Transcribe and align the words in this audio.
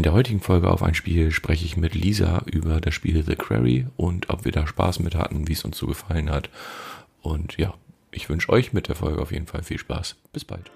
In 0.00 0.04
der 0.04 0.14
heutigen 0.14 0.40
Folge 0.40 0.70
auf 0.70 0.82
ein 0.82 0.94
Spiel 0.94 1.30
spreche 1.30 1.66
ich 1.66 1.76
mit 1.76 1.94
Lisa 1.94 2.42
über 2.46 2.80
das 2.80 2.94
Spiel 2.94 3.22
The 3.22 3.36
Quarry 3.36 3.86
und 3.98 4.30
ob 4.30 4.46
wir 4.46 4.50
da 4.50 4.66
Spaß 4.66 4.98
mit 5.00 5.14
hatten, 5.14 5.46
wie 5.46 5.52
es 5.52 5.62
uns 5.62 5.76
so 5.76 5.86
gefallen 5.86 6.30
hat. 6.30 6.48
Und 7.20 7.58
ja, 7.58 7.74
ich 8.10 8.26
wünsche 8.30 8.48
euch 8.48 8.72
mit 8.72 8.88
der 8.88 8.94
Folge 8.94 9.20
auf 9.20 9.30
jeden 9.30 9.46
Fall 9.46 9.62
viel 9.62 9.76
Spaß. 9.76 10.16
Bis 10.32 10.46
bald. 10.46 10.70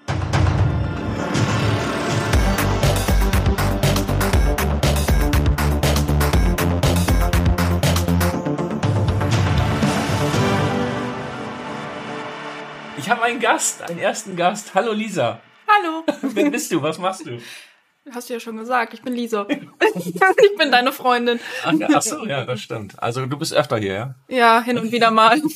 Ich 12.98 13.08
habe 13.08 13.22
einen 13.22 13.40
Gast, 13.40 13.80
einen 13.80 14.00
ersten 14.00 14.36
Gast. 14.36 14.74
Hallo 14.74 14.92
Lisa. 14.92 15.40
Hallo. 15.66 16.04
Wer 16.20 16.50
bist 16.50 16.70
du? 16.70 16.82
Was 16.82 16.98
machst 16.98 17.24
du? 17.24 17.38
Hast 18.12 18.28
du 18.28 18.34
ja 18.34 18.40
schon 18.40 18.56
gesagt, 18.56 18.92
ich 18.94 19.02
bin 19.02 19.14
Lisa. 19.14 19.46
ich 19.96 20.58
bin 20.58 20.70
deine 20.70 20.92
Freundin. 20.92 21.40
Ach, 21.64 21.72
ach 21.94 22.02
so, 22.02 22.26
ja, 22.26 22.44
das 22.44 22.60
stimmt. 22.60 23.02
Also 23.02 23.24
du 23.26 23.36
bist 23.38 23.54
öfter 23.54 23.78
hier, 23.78 23.94
ja? 23.94 24.14
Ja, 24.28 24.62
hin 24.62 24.78
und 24.78 24.92
wieder 24.92 25.10
mal. 25.10 25.40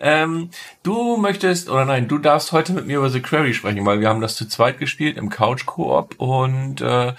Ähm, 0.00 0.50
du 0.82 1.16
möchtest, 1.18 1.70
oder 1.70 1.84
nein, 1.84 2.08
du 2.08 2.18
darfst 2.18 2.50
heute 2.50 2.72
mit 2.72 2.88
mir 2.88 2.98
über 2.98 3.10
The 3.10 3.20
Quarry 3.22 3.54
sprechen, 3.54 3.86
weil 3.86 4.00
wir 4.00 4.08
haben 4.08 4.20
das 4.20 4.34
zu 4.34 4.48
zweit 4.48 4.80
gespielt 4.80 5.16
im 5.16 5.30
Couch-Koop 5.30 6.16
und 6.18 6.80
äh, 6.80 7.12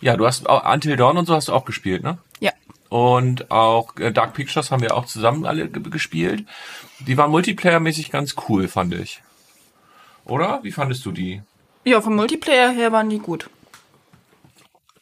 ja, 0.00 0.16
du 0.16 0.26
hast 0.26 0.48
auch 0.48 0.64
Until 0.72 0.96
Dawn 0.96 1.18
und 1.18 1.26
so 1.26 1.34
hast 1.34 1.48
du 1.48 1.52
auch 1.52 1.66
gespielt, 1.66 2.02
ne? 2.02 2.16
Ja. 2.38 2.52
Und 2.88 3.50
auch 3.50 3.94
äh, 3.98 4.12
Dark 4.12 4.32
Pictures 4.32 4.70
haben 4.70 4.80
wir 4.80 4.96
auch 4.96 5.04
zusammen 5.04 5.44
alle 5.44 5.68
ge- 5.68 5.82
gespielt. 5.90 6.46
Die 7.00 7.18
waren 7.18 7.30
multiplayer-mäßig 7.30 8.10
ganz 8.10 8.34
cool, 8.48 8.66
fand 8.66 8.94
ich. 8.94 9.22
Oder? 10.24 10.60
Wie 10.62 10.72
fandest 10.72 11.04
du 11.04 11.12
die? 11.12 11.42
Ja, 11.84 12.00
vom 12.00 12.16
Multiplayer 12.16 12.70
her 12.70 12.92
waren 12.92 13.10
die 13.10 13.18
gut. 13.18 13.50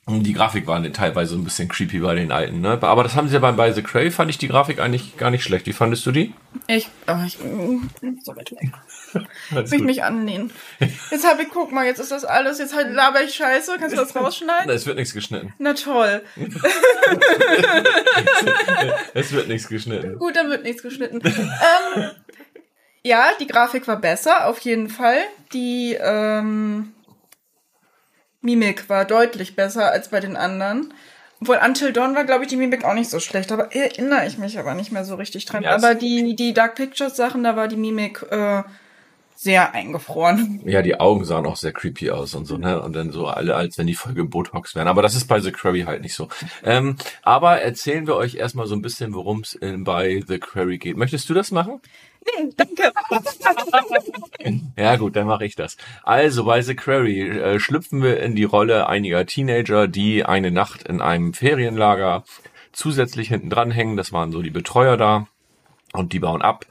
Die 0.08 0.32
Grafik 0.32 0.66
war 0.66 0.82
teilweise 0.92 1.34
ein 1.34 1.44
bisschen 1.44 1.68
creepy 1.68 1.98
bei 1.98 2.14
den 2.14 2.32
alten, 2.32 2.60
ne? 2.62 2.78
Aber 2.80 3.02
das 3.02 3.14
haben 3.14 3.28
sie 3.28 3.34
ja 3.34 3.40
bei, 3.40 3.52
bei 3.52 3.72
The 3.72 3.83
Quarry, 3.83 4.10
fand 4.10 4.30
ich 4.30 4.38
die 4.38 4.48
Grafik 4.48 4.80
eigentlich 4.80 5.19
gar 5.19 5.30
nicht 5.30 5.44
schlecht. 5.44 5.66
Wie 5.66 5.74
fandest 5.74 6.06
du 6.06 6.12
die? 6.12 6.33
Ich, 6.66 6.88
oh, 7.06 7.16
ich, 7.27 7.38
mm, 7.38 7.88
so 8.24 8.34
weit 8.34 8.52
weg. 8.52 8.72
Will 9.70 9.80
ich 9.80 9.84
mich 9.84 10.02
anlehnen. 10.05 10.50
Jetzt 11.10 11.27
habe 11.27 11.42
ich, 11.42 11.50
guck 11.50 11.72
mal, 11.72 11.84
jetzt 11.84 11.98
ist 11.98 12.10
das 12.10 12.24
alles, 12.24 12.58
jetzt 12.58 12.74
halt 12.74 12.94
laber 12.94 13.22
ich 13.22 13.34
Scheiße. 13.34 13.77
Kannst 13.78 13.96
du 13.96 14.00
das 14.00 14.16
rausschneiden? 14.16 14.70
Es 14.70 14.86
wird 14.86 14.96
nichts 14.96 15.12
geschnitten. 15.12 15.52
Na 15.58 15.74
toll. 15.74 16.22
Es 19.14 19.33
wird 19.33 19.48
nichts 19.48 19.68
geschnitten. 19.68 20.18
Gut, 20.18 20.36
dann 20.36 20.48
wird 20.48 20.62
nichts 20.62 20.83
geschnitten. 20.83 21.20
ähm, 21.24 22.11
ja, 23.02 23.30
die 23.40 23.46
Grafik 23.46 23.86
war 23.88 23.96
besser, 23.96 24.46
auf 24.46 24.58
jeden 24.61 24.88
Fall. 24.88 25.18
Die 25.52 25.96
ähm, 26.00 26.92
Mimik 28.41 28.89
war 28.89 29.05
deutlich 29.05 29.56
besser 29.56 29.91
als 29.91 30.08
bei 30.08 30.20
den 30.20 30.36
anderen. 30.36 30.92
Obwohl 31.41 31.58
Until 31.64 31.92
Dawn 31.92 32.14
war, 32.14 32.25
glaube 32.25 32.45
ich, 32.45 32.50
die 32.50 32.56
Mimik 32.56 32.84
auch 32.84 32.95
nicht 32.95 33.11
so 33.11 33.20
schlecht. 33.20 33.53
Aber 33.53 33.75
erinnere 33.75 34.27
ich 34.27 34.39
mich 34.39 34.58
aber 34.58 34.75
nicht 34.75 34.91
mehr 34.91 35.05
so 35.05 35.14
richtig 35.14 35.45
dran. 35.45 35.62
Ja, 35.62 35.75
aber 35.75 35.95
die, 35.95 36.34
die 36.34 36.53
Dark 36.53 36.75
Pictures 36.75 37.17
Sachen, 37.17 37.45
da 37.45 37.55
war 37.55 37.69
die 37.69 37.77
Mimik 37.77 38.25
äh, 38.30 38.62
sehr 39.36 39.72
eingefroren. 39.72 40.61
Ja, 40.64 40.83
die 40.83 40.98
Augen 40.98 41.25
sahen 41.25 41.47
auch 41.47 41.55
sehr 41.55 41.72
creepy 41.72 42.11
aus 42.11 42.34
und 42.34 42.47
so, 42.47 42.58
ne? 42.58 42.83
Und 42.83 42.95
dann 42.95 43.12
so 43.12 43.28
alle, 43.28 43.55
als 43.55 43.78
wenn 43.78 43.86
die 43.86 43.95
Folge 43.95 44.25
Botox 44.25 44.75
wären. 44.75 44.89
Aber 44.89 45.00
das 45.00 45.14
ist 45.14 45.27
bei 45.28 45.39
The 45.39 45.52
Quarry 45.52 45.83
halt 45.83 46.02
nicht 46.02 46.14
so. 46.14 46.28
Ähm, 46.64 46.97
aber 47.23 47.61
erzählen 47.61 48.08
wir 48.08 48.17
euch 48.17 48.34
erstmal 48.34 48.67
so 48.67 48.75
ein 48.75 48.83
bisschen, 48.83 49.14
worum 49.14 49.41
es 49.41 49.56
bei 49.61 50.25
The 50.27 50.41
Quarry 50.41 50.78
geht. 50.78 50.97
Möchtest 50.97 51.30
du 51.30 51.34
das 51.34 51.52
machen? 51.52 51.80
Nee, 52.24 52.50
danke. 52.56 52.92
Ja 54.77 54.97
gut, 54.97 55.16
dann 55.16 55.27
mache 55.27 55.44
ich 55.44 55.55
das. 55.55 55.77
Also 56.02 56.44
bei 56.44 56.62
The 56.62 56.74
Quarry 56.74 57.28
äh, 57.28 57.61
schlüpfen 57.61 58.02
wir 58.02 58.20
in 58.20 58.34
die 58.34 58.44
Rolle 58.44 58.88
einiger 58.88 59.27
Teenager, 59.27 59.88
die 59.88 60.24
eine 60.24 60.50
Nacht 60.50 60.83
in 60.83 61.00
einem 61.00 61.34
Ferienlager 61.34 62.24
zusätzlich 62.72 63.28
hinten 63.28 63.50
dran 63.50 63.70
hängen. 63.70 63.96
Das 63.96 64.12
waren 64.12 64.33
so 64.33 64.42
die 64.42 64.50
Betreuer 64.50 64.96
da 64.96 65.27
und 65.92 66.12
die 66.12 66.20
bauen 66.20 66.42
ab 66.42 66.66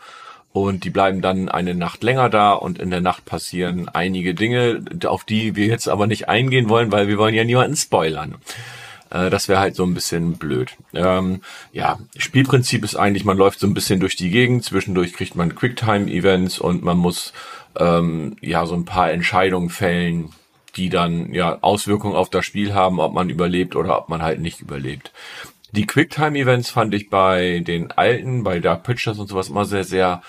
und 0.54 0.84
die 0.84 0.90
bleiben 0.90 1.22
dann 1.22 1.50
eine 1.50 1.76
Nacht 1.76 2.04
länger 2.04 2.30
da 2.30 2.54
und 2.54 2.80
in 2.80 2.90
der 2.90 3.02
Nacht 3.02 3.26
passieren 3.26 3.90
einige 3.90 4.34
Dinge, 4.34 4.84
auf 5.06 5.24
die 5.24 5.56
wir 5.56 5.68
jetzt 5.68 5.88
aber 5.88 6.08
nicht 6.08 6.30
eingehen 6.30 6.70
wollen, 6.70 6.92
weil 6.92 7.08
wir 7.08 7.18
wollen 7.18 7.36
ja 7.36 7.44
niemanden 7.44 7.76
spoilern. 7.76 8.36
Äh, 9.10 9.30
Das 9.30 9.48
wäre 9.48 9.60
halt 9.60 9.76
so 9.76 9.84
ein 9.84 9.94
bisschen 9.94 10.34
blöd. 10.34 10.76
Ähm, 10.94 11.42
ja, 11.72 12.00
Spielprinzip 12.18 12.84
ist 12.84 12.96
eigentlich, 12.96 13.26
man 13.26 13.38
läuft 13.38 13.60
so 13.60 13.68
ein 13.68 13.74
bisschen 13.74 14.00
durch 14.00 14.16
die 14.16 14.30
Gegend, 14.30 14.64
zwischendurch 14.64 15.14
kriegt 15.14 15.36
man 15.36 15.56
Quicktime-Events 15.56 16.60
und 16.60 16.84
man 16.84 16.98
muss 16.98 17.34
ähm, 17.80 18.38
ja 18.42 18.66
so 18.66 18.76
ein 18.76 18.86
paar 18.86 19.12
Entscheidungen 19.12 19.70
fällen, 19.70 20.30
die 20.76 20.90
dann 20.90 21.34
ja 21.34 21.58
Auswirkungen 21.62 22.16
auf 22.16 22.30
das 22.30 22.46
Spiel 22.46 22.74
haben, 22.74 23.00
ob 23.00 23.14
man 23.14 23.30
überlebt 23.30 23.76
oder 23.76 23.98
ob 23.98 24.10
man 24.10 24.22
halt 24.22 24.40
nicht 24.40 24.62
überlebt. 24.62 25.12
Die 25.72 25.86
Quicktime-Events 25.86 26.70
fand 26.70 26.94
ich 26.94 27.10
bei 27.10 27.60
den 27.66 27.92
alten, 27.92 28.44
bei 28.44 28.60
Dark 28.60 28.84
Pictures 28.84 29.20
und 29.20 29.28
sowas 29.28 29.50
immer 29.50 29.66
sehr, 29.66 29.84
sehr, 29.84 30.22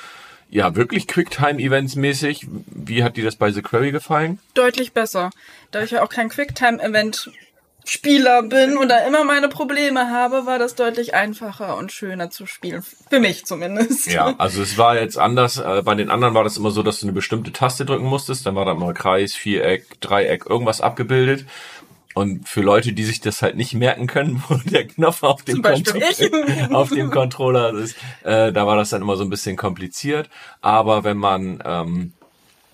ja, 0.50 0.74
wirklich 0.74 1.06
Quicktime-Events 1.06 1.96
mäßig. 1.96 2.46
Wie 2.66 3.04
hat 3.04 3.16
dir 3.16 3.24
das 3.24 3.36
bei 3.36 3.50
The 3.52 3.62
Quarry 3.62 3.92
gefallen? 3.92 4.40
Deutlich 4.54 4.92
besser. 4.92 5.30
Da 5.70 5.82
ich 5.82 5.92
ja 5.92 6.02
auch 6.02 6.08
kein 6.08 6.28
Quicktime-Event 6.28 7.30
Spieler 7.88 8.42
bin 8.42 8.76
und 8.76 8.88
da 8.88 8.98
immer 9.06 9.24
meine 9.24 9.48
Probleme 9.48 10.10
habe, 10.10 10.44
war 10.44 10.58
das 10.58 10.74
deutlich 10.74 11.14
einfacher 11.14 11.76
und 11.76 11.90
schöner 11.90 12.30
zu 12.30 12.46
spielen. 12.46 12.82
Für 12.82 13.18
mich 13.18 13.46
zumindest. 13.46 14.06
Ja, 14.12 14.34
also 14.36 14.62
es 14.62 14.76
war 14.76 14.98
jetzt 15.00 15.16
anders. 15.16 15.58
Äh, 15.58 15.82
bei 15.84 15.94
den 15.94 16.10
anderen 16.10 16.34
war 16.34 16.44
das 16.44 16.58
immer 16.58 16.70
so, 16.70 16.82
dass 16.82 17.00
du 17.00 17.06
eine 17.06 17.12
bestimmte 17.12 17.52
Taste 17.52 17.86
drücken 17.86 18.06
musstest. 18.06 18.44
Dann 18.44 18.54
war 18.54 18.66
da 18.66 18.72
immer 18.72 18.92
Kreis, 18.92 19.34
Viereck, 19.34 20.00
Dreieck, 20.00 20.46
irgendwas 20.46 20.80
abgebildet. 20.80 21.46
Und 22.14 22.48
für 22.48 22.62
Leute, 22.62 22.92
die 22.92 23.04
sich 23.04 23.20
das 23.20 23.42
halt 23.42 23.56
nicht 23.56 23.74
merken 23.74 24.06
können, 24.06 24.42
wo 24.48 24.56
der 24.56 24.86
Knopf 24.86 25.22
auf 25.22 25.42
dem, 25.44 25.64
auf 26.74 26.88
dem 26.90 27.10
Controller 27.10 27.72
ist, 27.74 27.96
äh, 28.24 28.52
da 28.52 28.66
war 28.66 28.76
das 28.76 28.90
dann 28.90 29.02
immer 29.02 29.16
so 29.16 29.24
ein 29.24 29.30
bisschen 29.30 29.56
kompliziert. 29.56 30.28
Aber 30.60 31.04
wenn 31.04 31.16
man 31.16 31.62
ähm, 31.64 32.12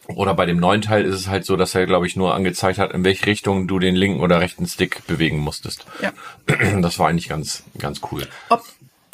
oder 0.09 0.35
bei 0.35 0.47
dem 0.47 0.59
neuen 0.59 0.83
Teil 0.83 1.05
ist 1.05 1.15
es 1.15 1.29
halt 1.29 1.45
so, 1.47 1.57
dass 1.57 1.75
er, 1.75 1.87
glaube 1.87 2.07
ich, 2.07 2.17
nur 2.17 2.35
angezeigt 2.35 2.79
hat, 2.79 2.93
in 2.93 3.05
welche 3.05 3.27
Richtung 3.27 3.67
du 3.67 3.79
den 3.79 3.95
linken 3.97 4.21
oder 4.21 4.41
rechten 4.41 4.67
Stick 4.67 5.07
bewegen 5.07 5.39
musstest. 5.39 5.87
Ja. 6.01 6.13
Das 6.83 6.99
war 6.99 7.09
eigentlich 7.09 7.29
ganz, 7.29 7.63
ganz 7.79 8.01
cool. 8.13 8.27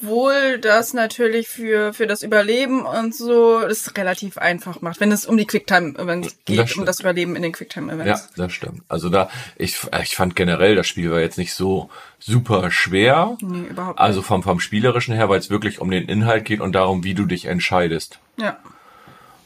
Obwohl 0.03 0.59
das 0.59 0.95
natürlich 0.95 1.49
für, 1.49 1.93
für 1.93 2.07
das 2.07 2.23
Überleben 2.23 2.87
und 2.87 3.15
so 3.15 3.61
das 3.61 3.97
relativ 3.97 4.39
einfach 4.39 4.81
macht, 4.81 4.99
wenn 4.99 5.13
es 5.13 5.27
um 5.27 5.37
die 5.37 5.47
Quicktime-Events 5.47 6.29
Das 6.29 6.45
geht, 6.47 6.77
um 6.79 6.87
das 6.87 7.01
Überleben 7.01 7.37
in 7.37 7.43
den 7.43 7.53
Ja, 7.53 7.57
Quicktime-Events. 7.59 8.31
das 8.35 8.53
stimmt. 8.53 8.83
Also 8.89 9.11
da, 9.11 9.29
ich, 9.57 9.77
ich 10.03 10.17
fand 10.17 10.37
generell, 10.37 10.75
das 10.75 10.89
Spiel 10.89 11.11
war 11.11 11.21
jetzt 11.21 11.37
nicht 11.39 11.53
so 11.53 11.91
super 12.19 12.71
schwer. 12.71 13.37
Nee, 13.43 13.69
überhaupt 13.69 13.99
nicht. 13.99 14.05
Also 14.05 14.23
vom, 14.23 14.43
vom 14.43 14.59
Spielerischen 14.59 15.15
her, 15.15 15.29
weil 15.29 15.39
es 15.39 15.51
wirklich 15.51 15.81
um 15.81 15.91
den 15.91 16.09
Inhalt 16.09 16.47
geht 16.47 16.61
und 16.61 16.73
darum, 16.73 17.05
wie 17.05 17.15
du 17.15 17.27
dich 17.27 17.45
entscheidest. 17.45 18.19
Ja. 18.39 18.57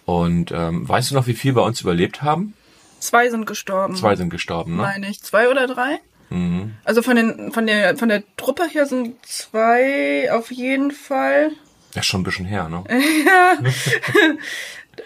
Und 0.05 0.53
ähm, 0.53 0.89
weißt 0.89 1.11
du 1.11 1.15
noch, 1.15 1.27
wie 1.27 1.35
viel 1.35 1.53
bei 1.53 1.63
uns 1.63 1.81
überlebt 1.81 2.23
haben? 2.23 2.55
Zwei 3.01 3.31
sind 3.31 3.47
gestorben. 3.47 3.97
Zwei 3.97 4.17
sind 4.17 4.31
gestorben, 4.31 4.77
ne? 4.77 4.83
Meine 4.83 5.09
ich. 5.09 5.23
Zwei 5.23 5.49
oder 5.49 5.67
drei? 5.67 6.01
Mhm. 6.31 6.75
Also 6.85 7.03
von 7.03 7.17
den, 7.17 7.53
von 7.53 7.67
der, 7.67 7.97
von 7.97 8.09
der 8.09 8.23
Truppe 8.37 8.65
hier 8.71 8.87
sind 8.87 9.15
zwei 9.27 10.31
auf 10.33 10.51
jeden 10.51 10.91
Fall. 10.91 11.53
Das 11.93 12.05
ist 12.05 12.07
schon 12.07 12.21
ein 12.23 12.25
bisschen 12.25 12.47
her, 12.47 12.69
ne? 12.69 12.85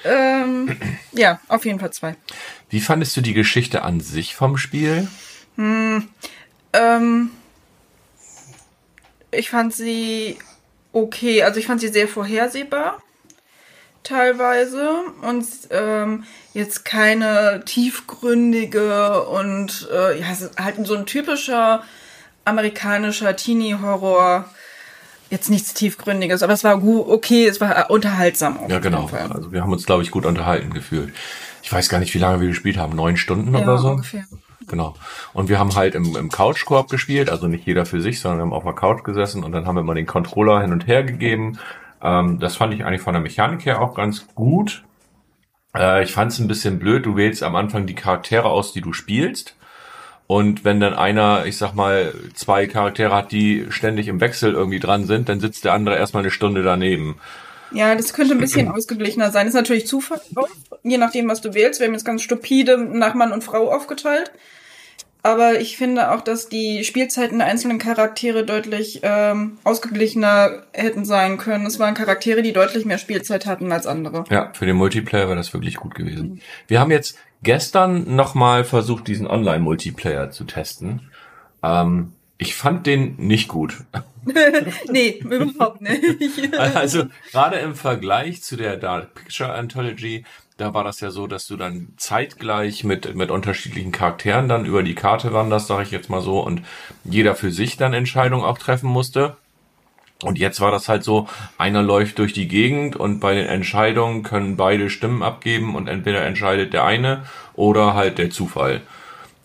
Ähm, 0.05 0.77
ja, 1.13 1.41
auf 1.49 1.65
jeden 1.65 1.81
Fall 1.81 1.93
zwei. 1.93 2.17
Wie 2.71 2.81
fandest 2.81 3.17
du 3.17 3.21
die 3.21 3.35
Geschichte 3.35 3.83
an 3.83 4.01
sich 4.01 4.35
vom 4.35 4.57
Spiel? 4.57 5.09
Ähm, 5.57 7.31
ich 9.31 9.51
fand 9.51 9.75
sie 9.75 10.39
okay. 10.93 11.43
Also 11.43 11.59
ich 11.59 11.67
fand 11.67 11.81
sie 11.81 11.89
sehr 11.89 12.09
vorhersehbar. 12.09 13.03
Teilweise. 14.03 14.91
Und 15.23 15.47
ähm, 15.71 16.25
jetzt 16.55 16.85
keine 16.85 17.63
tiefgründige 17.65 19.23
und 19.25 19.89
äh, 19.93 20.19
ja, 20.21 20.27
es 20.33 20.43
ist 20.43 20.59
halt 20.59 20.75
so 20.87 20.95
ein 20.97 21.07
typischer 21.07 21.83
amerikanischer 22.45 23.37
Teenie-Horror. 23.37 24.47
Jetzt 25.31 25.51
nichts 25.51 25.75
Tiefgründiges, 25.75 26.43
aber 26.43 26.55
es 26.55 26.65
war 26.65 26.79
gut, 26.79 27.07
okay, 27.07 27.47
es 27.47 27.61
war 27.61 27.91
unterhaltsam. 27.91 28.59
Ja, 28.69 28.79
genau. 28.79 29.11
Also 29.29 29.53
wir 29.53 29.61
haben 29.61 29.73
uns, 29.73 29.85
glaube 29.85 30.03
ich, 30.03 30.11
gut 30.11 30.25
unterhalten 30.25 30.73
gefühlt. 30.73 31.13
Ich 31.63 31.71
weiß 31.71 31.91
gar 31.91 31.99
nicht, 31.99 32.15
wie 32.15 32.19
lange 32.19 32.41
wir 32.41 32.49
gespielt 32.49 32.79
haben. 32.79 32.97
Neun 32.97 33.19
Stunden 33.19 33.53
Ja, 33.53 33.61
oder 33.61 33.77
so? 33.77 33.91
ungefähr. 33.91 34.25
Genau. 34.69 34.95
Und 35.35 35.51
wir 35.51 35.59
haben 35.59 35.75
halt 35.75 35.95
im, 35.95 36.17
im 36.17 36.31
Couch-Koop 36.31 36.89
gespielt, 36.89 37.29
also 37.29 37.47
nicht 37.47 37.67
jeder 37.67 37.85
für 37.85 38.01
sich, 38.01 38.21
sondern 38.21 38.39
wir 38.39 38.43
haben 38.45 38.53
auf 38.53 38.65
der 38.65 38.73
Couch 38.73 39.05
gesessen 39.05 39.45
und 39.45 39.53
dann 39.53 39.67
haben 39.67 39.77
wir 39.77 39.83
mal 39.83 39.95
den 39.95 40.07
Controller 40.07 40.63
hin 40.63 40.73
und 40.73 40.87
her 40.87 41.03
gegeben. 41.05 41.59
Ähm, 42.03 42.39
das 42.39 42.57
fand 42.57 42.75
ich 42.75 42.85
eigentlich 42.85 43.03
von 43.03 43.15
der 43.15 43.23
Mechanik 43.23 43.65
her 43.65 43.81
auch 43.81 43.95
ganz 43.95 44.27
gut. 44.35 44.85
Äh, 45.75 46.05
ich 46.05 46.13
fand 46.13 46.33
es 46.33 46.39
ein 46.39 46.49
bisschen 46.49 46.79
blöd, 46.79 47.07
du 47.07 47.17
wählst 47.17 47.43
am 47.43 47.57
Anfang 47.57 47.87
die 47.87 47.95
Charaktere 47.95 48.49
aus, 48.49 48.73
die 48.73 48.81
du 48.81 48.93
spielst. 48.93 49.57
Und 50.27 50.63
wenn 50.63 50.79
dann 50.79 50.93
einer, 50.93 51.47
ich 51.47 51.57
sag 51.57 51.75
mal, 51.75 52.13
zwei 52.35 52.67
Charaktere 52.67 53.15
hat, 53.15 53.33
die 53.33 53.67
ständig 53.71 54.09
im 54.09 54.21
Wechsel 54.21 54.53
irgendwie 54.53 54.79
dran 54.79 55.07
sind, 55.07 55.31
dann 55.31 55.41
sitzt 55.41 55.65
der 55.65 55.73
andere 55.73 55.97
erstmal 55.97 56.23
eine 56.23 56.31
Stunde 56.31 56.63
daneben. 56.63 57.17
Ja, 57.73 57.95
das 57.95 58.13
könnte 58.13 58.35
ein 58.35 58.39
bisschen 58.39 58.69
ausgeglichener 58.75 59.31
sein. 59.31 59.47
Ist 59.47 59.55
natürlich 59.55 59.87
Zufall, 59.87 60.21
je 60.83 60.99
nachdem, 60.99 61.29
was 61.29 61.41
du 61.41 61.55
wählst. 61.55 61.81
Wir 61.81 61.87
haben 61.87 61.95
jetzt 61.95 62.05
ganz 62.05 62.23
stupide 62.23 62.77
nach 62.77 63.15
Mann 63.15 63.33
und 63.33 63.43
Frau 63.43 63.73
aufgeteilt. 63.73 64.31
Aber 65.23 65.61
ich 65.61 65.77
finde 65.77 66.13
auch, 66.13 66.21
dass 66.21 66.49
die 66.49 66.85
Spielzeiten 66.85 67.39
der 67.39 67.49
einzelnen 67.49 67.79
Charaktere 67.79 68.45
deutlich 68.45 69.01
ähm, 69.03 69.59
ausgeglichener 69.65 70.63
hätten 70.73 71.05
sein 71.05 71.39
können. 71.39 71.67
Es 71.67 71.79
waren 71.79 71.95
Charaktere, 71.95 72.43
die 72.43 72.53
deutlich 72.53 72.85
mehr 72.85 72.99
Spielzeit 72.99 73.45
hatten 73.47 73.73
als 73.73 73.87
andere. 73.87 74.25
Ja, 74.31 74.53
für 74.55 74.65
den 74.65 74.77
Multiplayer 74.77 75.27
wäre 75.27 75.37
das 75.37 75.53
wirklich 75.53 75.77
gut 75.77 75.95
gewesen. 75.95 76.41
Wir 76.69 76.79
haben 76.81 76.93
jetzt 76.93 77.19
gestern 77.43 78.15
nochmal 78.15 78.65
versucht, 78.65 79.09
diesen 79.09 79.27
Online-Multiplayer 79.27 80.31
zu 80.31 80.45
testen. 80.45 81.11
Ähm, 81.63 82.13
ich 82.39 82.55
fand 82.55 82.87
den 82.87 83.17
nicht 83.17 83.49
gut. 83.49 83.77
nee, 84.91 85.19
überhaupt 85.19 85.81
nicht. 85.81 86.03
Also 86.59 87.05
gerade 87.33 87.57
im 87.59 87.75
Vergleich 87.75 88.43
zu 88.43 88.57
der 88.57 88.77
Dark 88.77 89.15
Picture 89.15 89.53
Anthology, 89.53 90.25
da 90.59 90.75
war 90.75 90.83
das 90.83 91.01
ja 91.01 91.11
so, 91.11 91.29
dass 91.29 91.47
du 91.47 91.57
dann 91.57 91.95
zeitgleich 91.97 92.83
mit, 92.83 93.15
mit 93.15 93.31
unterschiedlichen 93.31 93.93
Charakteren 93.93 94.49
dann 94.49 94.67
über 94.67 94.83
die 94.83 94.97
Karte 94.97 95.33
wanderst, 95.33 95.69
sage 95.69 95.85
ich 95.85 95.93
jetzt 95.93 96.11
mal 96.11 96.21
so, 96.21 96.41
und 96.41 96.63
jeder 97.05 97.37
für 97.37 97.53
sich 97.53 97.77
dann 97.77 97.95
Entscheidungen 97.95 98.45
auch 98.45 98.59
treffen 98.59 98.91
musste. 98.91 99.37
Und 100.25 100.37
jetzt 100.37 100.61
war 100.61 100.73
das 100.73 100.89
halt 100.89 101.05
so, 101.05 101.29
einer 101.59 101.81
läuft 101.81 102.19
durch 102.19 102.33
die 102.33 102.49
Gegend 102.49 102.97
und 102.97 103.21
bei 103.21 103.37
den 103.37 103.47
Entscheidungen 103.47 104.25
können 104.25 104.57
beide 104.57 104.91
Stimmen 104.91 105.23
abgeben 105.23 105.77
und 105.77 105.87
entweder 105.87 106.23
entscheidet 106.23 106.73
der 106.73 106.85
eine 106.85 107.23
oder 107.55 107.95
halt 107.95 108.19
der 108.19 108.31
Zufall. 108.31 108.81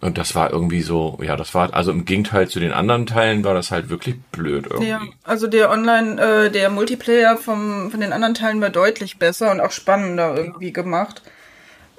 Und 0.04 0.18
das 0.18 0.36
war 0.36 0.52
irgendwie 0.52 0.82
so, 0.82 1.18
ja, 1.22 1.38
das 1.38 1.54
war, 1.54 1.74
also 1.74 1.92
im 1.92 2.04
Gegenteil 2.04 2.50
zu 2.50 2.60
den 2.60 2.74
anderen 2.74 3.06
Teilen 3.06 3.46
war 3.46 3.54
das 3.54 3.72
halt 3.72 3.88
wirklich 3.88 4.20
blöd 4.34 4.68
irgendwie. 4.70 4.90
Ja, 4.90 5.02
also 5.24 5.48
der 5.48 5.70
Online, 5.70 6.22
äh, 6.22 6.52
der 6.52 6.70
Multiplayer 6.70 7.38
vom, 7.38 7.90
von 7.90 8.02
den 8.02 8.12
anderen 8.12 8.34
Teilen 8.34 8.60
war 8.60 8.70
deutlich 8.70 9.18
besser 9.18 9.50
und 9.50 9.62
auch 9.62 9.72
spannender 9.72 10.36
irgendwie 10.36 10.74
gemacht. 10.74 11.22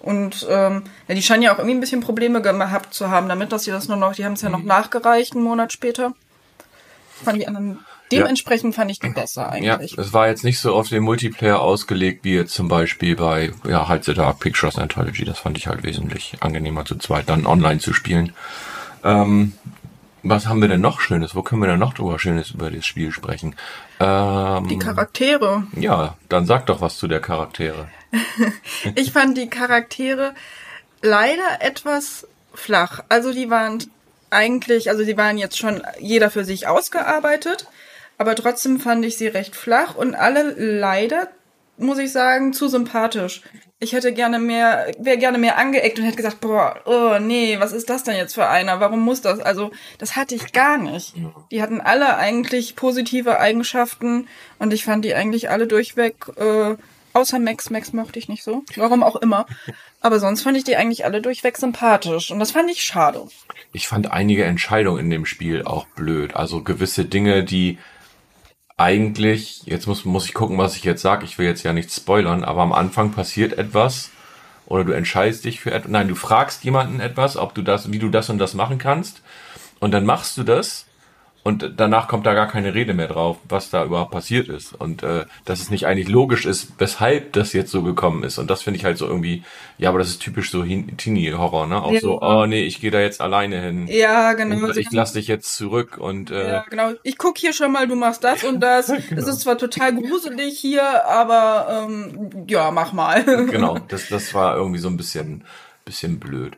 Und 0.02 0.46
ähm, 0.50 0.82
ja, 1.08 1.14
die 1.14 1.22
scheinen 1.22 1.44
ja 1.44 1.54
auch 1.54 1.58
irgendwie 1.58 1.76
ein 1.76 1.80
bisschen 1.80 2.02
Probleme 2.02 2.42
gehabt 2.42 2.92
zu 2.92 3.08
haben, 3.08 3.26
damit, 3.26 3.52
dass 3.52 3.64
sie 3.64 3.70
das 3.70 3.88
nur 3.88 3.96
noch, 3.96 4.14
die 4.14 4.26
haben 4.26 4.34
es 4.34 4.42
ja 4.42 4.50
noch 4.50 4.62
nachgereicht, 4.62 5.34
einen 5.34 5.44
Monat 5.44 5.72
später. 5.72 6.12
Fand 7.22 7.40
die 7.40 7.46
anderen 7.46 7.78
Dementsprechend 8.12 8.74
fand 8.74 8.90
ich 8.90 9.00
die 9.00 9.08
besser 9.08 9.50
eigentlich. 9.50 9.92
Ja, 9.92 10.02
es 10.02 10.12
war 10.12 10.28
jetzt 10.28 10.44
nicht 10.44 10.58
so 10.58 10.74
auf 10.74 10.88
den 10.88 11.02
Multiplayer 11.02 11.60
ausgelegt, 11.60 12.24
wie 12.24 12.34
jetzt 12.34 12.54
zum 12.54 12.68
Beispiel 12.68 13.16
bei, 13.16 13.52
ja, 13.66 13.88
halt 13.88 14.04
The 14.04 14.14
Dark 14.14 14.40
Pictures 14.40 14.78
Anthology. 14.78 15.24
Das 15.24 15.38
fand 15.38 15.56
ich 15.56 15.66
halt 15.66 15.82
wesentlich 15.82 16.36
angenehmer 16.40 16.84
zu 16.84 16.96
zweit, 16.96 17.28
dann 17.28 17.46
online 17.46 17.80
zu 17.80 17.92
spielen. 17.92 18.32
Ähm, 19.02 19.54
was 20.22 20.46
haben 20.46 20.60
wir 20.60 20.68
denn 20.68 20.80
noch 20.80 21.00
Schönes? 21.00 21.34
Wo 21.34 21.42
können 21.42 21.62
wir 21.62 21.68
denn 21.68 21.78
noch 21.78 21.94
drüber 21.94 22.18
Schönes 22.18 22.50
über 22.50 22.70
das 22.70 22.86
Spiel 22.86 23.10
sprechen? 23.10 23.56
Ähm, 24.00 24.68
die 24.68 24.78
Charaktere. 24.78 25.66
Ja, 25.76 26.16
dann 26.28 26.46
sag 26.46 26.66
doch 26.66 26.80
was 26.80 26.96
zu 26.96 27.08
der 27.08 27.20
Charaktere. 27.20 27.88
ich 28.94 29.12
fand 29.12 29.36
die 29.36 29.48
Charaktere 29.48 30.34
leider 31.02 31.60
etwas 31.60 32.26
flach. 32.54 33.00
Also 33.08 33.32
die 33.32 33.50
waren 33.50 33.82
eigentlich, 34.34 34.90
also 34.90 35.04
die 35.04 35.16
waren 35.16 35.38
jetzt 35.38 35.58
schon 35.58 35.82
jeder 35.98 36.30
für 36.30 36.44
sich 36.44 36.66
ausgearbeitet 36.66 37.66
aber 38.18 38.34
trotzdem 38.34 38.80
fand 38.80 39.04
ich 39.04 39.16
sie 39.16 39.26
recht 39.26 39.56
flach 39.56 39.94
und 39.96 40.14
alle 40.14 40.54
leider, 40.56 41.28
muss 41.76 41.98
ich 41.98 42.12
sagen, 42.12 42.52
zu 42.52 42.68
sympathisch. 42.68 43.42
Ich 43.80 43.92
hätte 43.92 44.12
gerne 44.12 44.38
mehr, 44.38 44.92
wäre 44.98 45.18
gerne 45.18 45.36
mehr 45.36 45.58
angeeckt 45.58 45.98
und 45.98 46.04
hätte 46.04 46.16
gesagt, 46.16 46.40
boah, 46.40 46.80
oh 46.86 47.18
nee, 47.20 47.58
was 47.58 47.72
ist 47.72 47.90
das 47.90 48.04
denn 48.04 48.16
jetzt 48.16 48.34
für 48.34 48.46
einer? 48.46 48.80
Warum 48.80 49.00
muss 49.00 49.20
das? 49.20 49.40
Also, 49.40 49.72
das 49.98 50.16
hatte 50.16 50.34
ich 50.36 50.52
gar 50.52 50.78
nicht. 50.78 51.14
Die 51.50 51.60
hatten 51.60 51.80
alle 51.80 52.16
eigentlich 52.16 52.76
positive 52.76 53.40
Eigenschaften 53.40 54.28
und 54.58 54.72
ich 54.72 54.84
fand 54.84 55.04
die 55.04 55.14
eigentlich 55.14 55.50
alle 55.50 55.66
durchweg, 55.66 56.14
äh, 56.36 56.76
außer 57.14 57.38
Max, 57.38 57.70
Max 57.70 57.92
mochte 57.92 58.18
ich 58.18 58.28
nicht 58.28 58.44
so. 58.44 58.62
Warum 58.76 59.02
auch 59.02 59.16
immer. 59.16 59.46
Aber 60.00 60.20
sonst 60.20 60.42
fand 60.42 60.56
ich 60.56 60.64
die 60.64 60.76
eigentlich 60.76 61.04
alle 61.04 61.22
durchweg 61.22 61.56
sympathisch 61.56 62.30
und 62.30 62.38
das 62.38 62.50
fand 62.50 62.70
ich 62.70 62.84
schade. 62.84 63.26
Ich 63.72 63.88
fand 63.88 64.12
einige 64.12 64.44
Entscheidungen 64.44 65.00
in 65.00 65.10
dem 65.10 65.24
Spiel 65.24 65.62
auch 65.62 65.86
blöd. 65.86 66.36
Also 66.36 66.62
gewisse 66.62 67.06
Dinge, 67.06 67.44
die 67.44 67.78
eigentlich, 68.76 69.62
jetzt 69.64 69.86
muss, 69.86 70.04
muss 70.04 70.26
ich 70.26 70.34
gucken, 70.34 70.58
was 70.58 70.76
ich 70.76 70.84
jetzt 70.84 71.02
sage. 71.02 71.24
Ich 71.24 71.38
will 71.38 71.46
jetzt 71.46 71.62
ja 71.62 71.72
nichts 71.72 71.96
spoilern, 71.96 72.44
aber 72.44 72.62
am 72.62 72.72
Anfang 72.72 73.12
passiert 73.12 73.56
etwas 73.56 74.10
oder 74.66 74.84
du 74.84 74.92
entscheidest 74.92 75.44
dich 75.44 75.60
für 75.60 75.72
etwas. 75.72 75.90
Nein, 75.90 76.08
du 76.08 76.14
fragst 76.14 76.64
jemanden 76.64 77.00
etwas, 77.00 77.36
ob 77.36 77.54
du 77.54 77.62
das, 77.62 77.92
wie 77.92 77.98
du 77.98 78.08
das 78.08 78.30
und 78.30 78.38
das 78.38 78.54
machen 78.54 78.78
kannst. 78.78 79.22
Und 79.80 79.92
dann 79.92 80.04
machst 80.04 80.36
du 80.36 80.42
das 80.42 80.86
und 81.44 81.74
danach 81.76 82.08
kommt 82.08 82.24
da 82.24 82.32
gar 82.32 82.48
keine 82.48 82.72
Rede 82.72 82.94
mehr 82.94 83.06
drauf, 83.06 83.36
was 83.46 83.68
da 83.68 83.84
überhaupt 83.84 84.12
passiert 84.12 84.48
ist. 84.48 84.72
Und 84.72 85.02
äh, 85.02 85.26
dass 85.44 85.60
es 85.60 85.68
nicht 85.68 85.86
eigentlich 85.86 86.08
logisch 86.08 86.46
ist, 86.46 86.72
weshalb 86.78 87.34
das 87.34 87.52
jetzt 87.52 87.70
so 87.70 87.82
gekommen 87.82 88.24
ist. 88.24 88.38
Und 88.38 88.50
das 88.50 88.62
finde 88.62 88.78
ich 88.78 88.86
halt 88.86 88.96
so 88.96 89.06
irgendwie, 89.06 89.44
ja, 89.76 89.90
aber 89.90 89.98
das 89.98 90.08
ist 90.08 90.22
typisch 90.22 90.50
so 90.50 90.62
Teenie-Horror, 90.62 91.66
ne? 91.66 91.82
Auch 91.82 91.92
ja. 91.92 92.00
so, 92.00 92.22
oh 92.22 92.46
nee, 92.46 92.62
ich 92.62 92.80
gehe 92.80 92.90
da 92.90 92.98
jetzt 92.98 93.20
alleine 93.20 93.60
hin. 93.60 93.86
Ja, 93.88 94.32
genau. 94.32 94.68
Und 94.68 94.76
ich 94.78 94.90
lass 94.90 95.12
dich 95.12 95.28
jetzt 95.28 95.54
zurück 95.54 95.98
und 95.98 96.30
äh, 96.30 96.48
Ja, 96.48 96.64
genau. 96.70 96.92
Ich 97.02 97.18
guck 97.18 97.36
hier 97.36 97.52
schon 97.52 97.72
mal, 97.72 97.86
du 97.86 97.94
machst 97.94 98.24
das 98.24 98.42
und 98.42 98.60
das. 98.60 98.86
genau. 98.86 99.00
Es 99.24 99.28
ist 99.28 99.40
zwar 99.40 99.58
total 99.58 99.94
gruselig 99.94 100.58
hier, 100.58 101.06
aber 101.06 101.86
ähm, 101.86 102.46
ja, 102.48 102.70
mach 102.70 102.94
mal. 102.94 103.22
genau, 103.22 103.78
das, 103.88 104.08
das 104.08 104.32
war 104.32 104.56
irgendwie 104.56 104.80
so 104.80 104.88
ein 104.88 104.96
bisschen, 104.96 105.44
bisschen 105.84 106.18
blöd. 106.18 106.56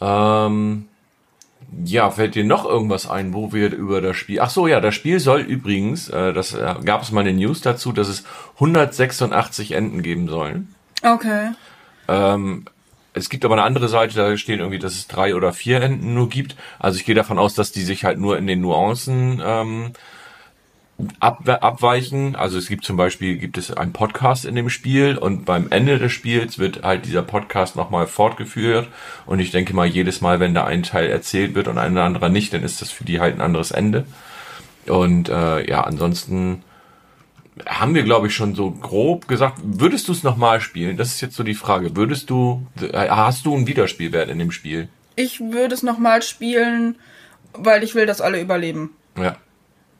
Ähm, 0.00 0.88
ja, 1.84 2.10
fällt 2.10 2.34
dir 2.34 2.44
noch 2.44 2.64
irgendwas 2.64 3.08
ein, 3.08 3.34
wo 3.34 3.52
wir 3.52 3.72
über 3.72 4.00
das 4.00 4.16
Spiel. 4.16 4.40
Ach 4.40 4.50
so, 4.50 4.66
ja, 4.66 4.80
das 4.80 4.94
Spiel 4.94 5.20
soll 5.20 5.40
übrigens, 5.40 6.08
äh, 6.08 6.32
das 6.32 6.54
äh, 6.54 6.74
gab 6.84 7.02
es 7.02 7.12
mal 7.12 7.20
eine 7.20 7.32
News 7.32 7.60
dazu, 7.60 7.92
dass 7.92 8.08
es 8.08 8.24
186 8.54 9.72
Enden 9.72 10.02
geben 10.02 10.28
sollen. 10.28 10.74
Okay. 11.02 11.52
Ähm, 12.08 12.64
es 13.12 13.30
gibt 13.30 13.44
aber 13.44 13.54
eine 13.54 13.62
andere 13.62 13.88
Seite, 13.88 14.14
da 14.14 14.36
stehen 14.36 14.60
irgendwie, 14.60 14.78
dass 14.78 14.94
es 14.94 15.08
drei 15.08 15.34
oder 15.34 15.52
vier 15.52 15.80
Enden 15.80 16.14
nur 16.14 16.28
gibt. 16.28 16.56
Also 16.78 16.98
ich 16.98 17.04
gehe 17.04 17.14
davon 17.14 17.38
aus, 17.38 17.54
dass 17.54 17.72
die 17.72 17.82
sich 17.82 18.04
halt 18.04 18.18
nur 18.18 18.36
in 18.36 18.46
den 18.46 18.60
Nuancen 18.60 19.42
ähm, 19.44 19.92
ab, 21.20 21.46
abweichen. 21.48 22.36
Also 22.36 22.58
es 22.58 22.68
gibt 22.68 22.84
zum 22.84 22.96
Beispiel, 22.96 23.36
gibt 23.36 23.58
es 23.58 23.70
einen 23.70 23.92
Podcast 23.92 24.44
in 24.44 24.54
dem 24.54 24.70
Spiel 24.70 25.18
und 25.18 25.44
beim 25.44 25.68
Ende 25.70 25.98
des 25.98 26.12
Spiels 26.12 26.58
wird 26.58 26.82
halt 26.82 27.06
dieser 27.06 27.22
Podcast 27.22 27.76
nochmal 27.76 28.06
fortgeführt 28.06 28.88
und 29.26 29.38
ich 29.38 29.50
denke 29.50 29.74
mal, 29.74 29.86
jedes 29.86 30.20
Mal, 30.20 30.40
wenn 30.40 30.54
da 30.54 30.64
ein 30.64 30.82
Teil 30.82 31.08
erzählt 31.08 31.54
wird 31.54 31.68
und 31.68 31.78
ein 31.78 31.96
anderer 31.98 32.28
nicht, 32.28 32.52
dann 32.52 32.62
ist 32.62 32.80
das 32.80 32.90
für 32.90 33.04
die 33.04 33.20
halt 33.20 33.34
ein 33.34 33.40
anderes 33.40 33.70
Ende. 33.70 34.06
Und 34.86 35.28
äh, 35.28 35.68
ja, 35.68 35.82
ansonsten 35.82 36.62
haben 37.66 37.94
wir, 37.94 38.02
glaube 38.02 38.26
ich, 38.26 38.34
schon 38.34 38.54
so 38.54 38.70
grob 38.70 39.28
gesagt, 39.28 39.58
würdest 39.62 40.08
du 40.08 40.12
es 40.12 40.22
nochmal 40.22 40.60
spielen? 40.60 40.96
Das 40.96 41.08
ist 41.08 41.22
jetzt 41.22 41.36
so 41.36 41.42
die 41.42 41.54
Frage. 41.54 41.96
Würdest 41.96 42.28
du, 42.28 42.66
hast 42.92 43.46
du 43.46 43.54
einen 43.54 43.66
Wiederspielwert 43.66 44.28
in 44.28 44.38
dem 44.38 44.50
Spiel? 44.50 44.88
Ich 45.16 45.40
würde 45.40 45.74
es 45.74 45.82
nochmal 45.82 46.20
spielen, 46.20 46.96
weil 47.54 47.82
ich 47.82 47.94
will, 47.94 48.04
dass 48.04 48.20
alle 48.20 48.40
überleben. 48.40 48.90
Ja 49.16 49.36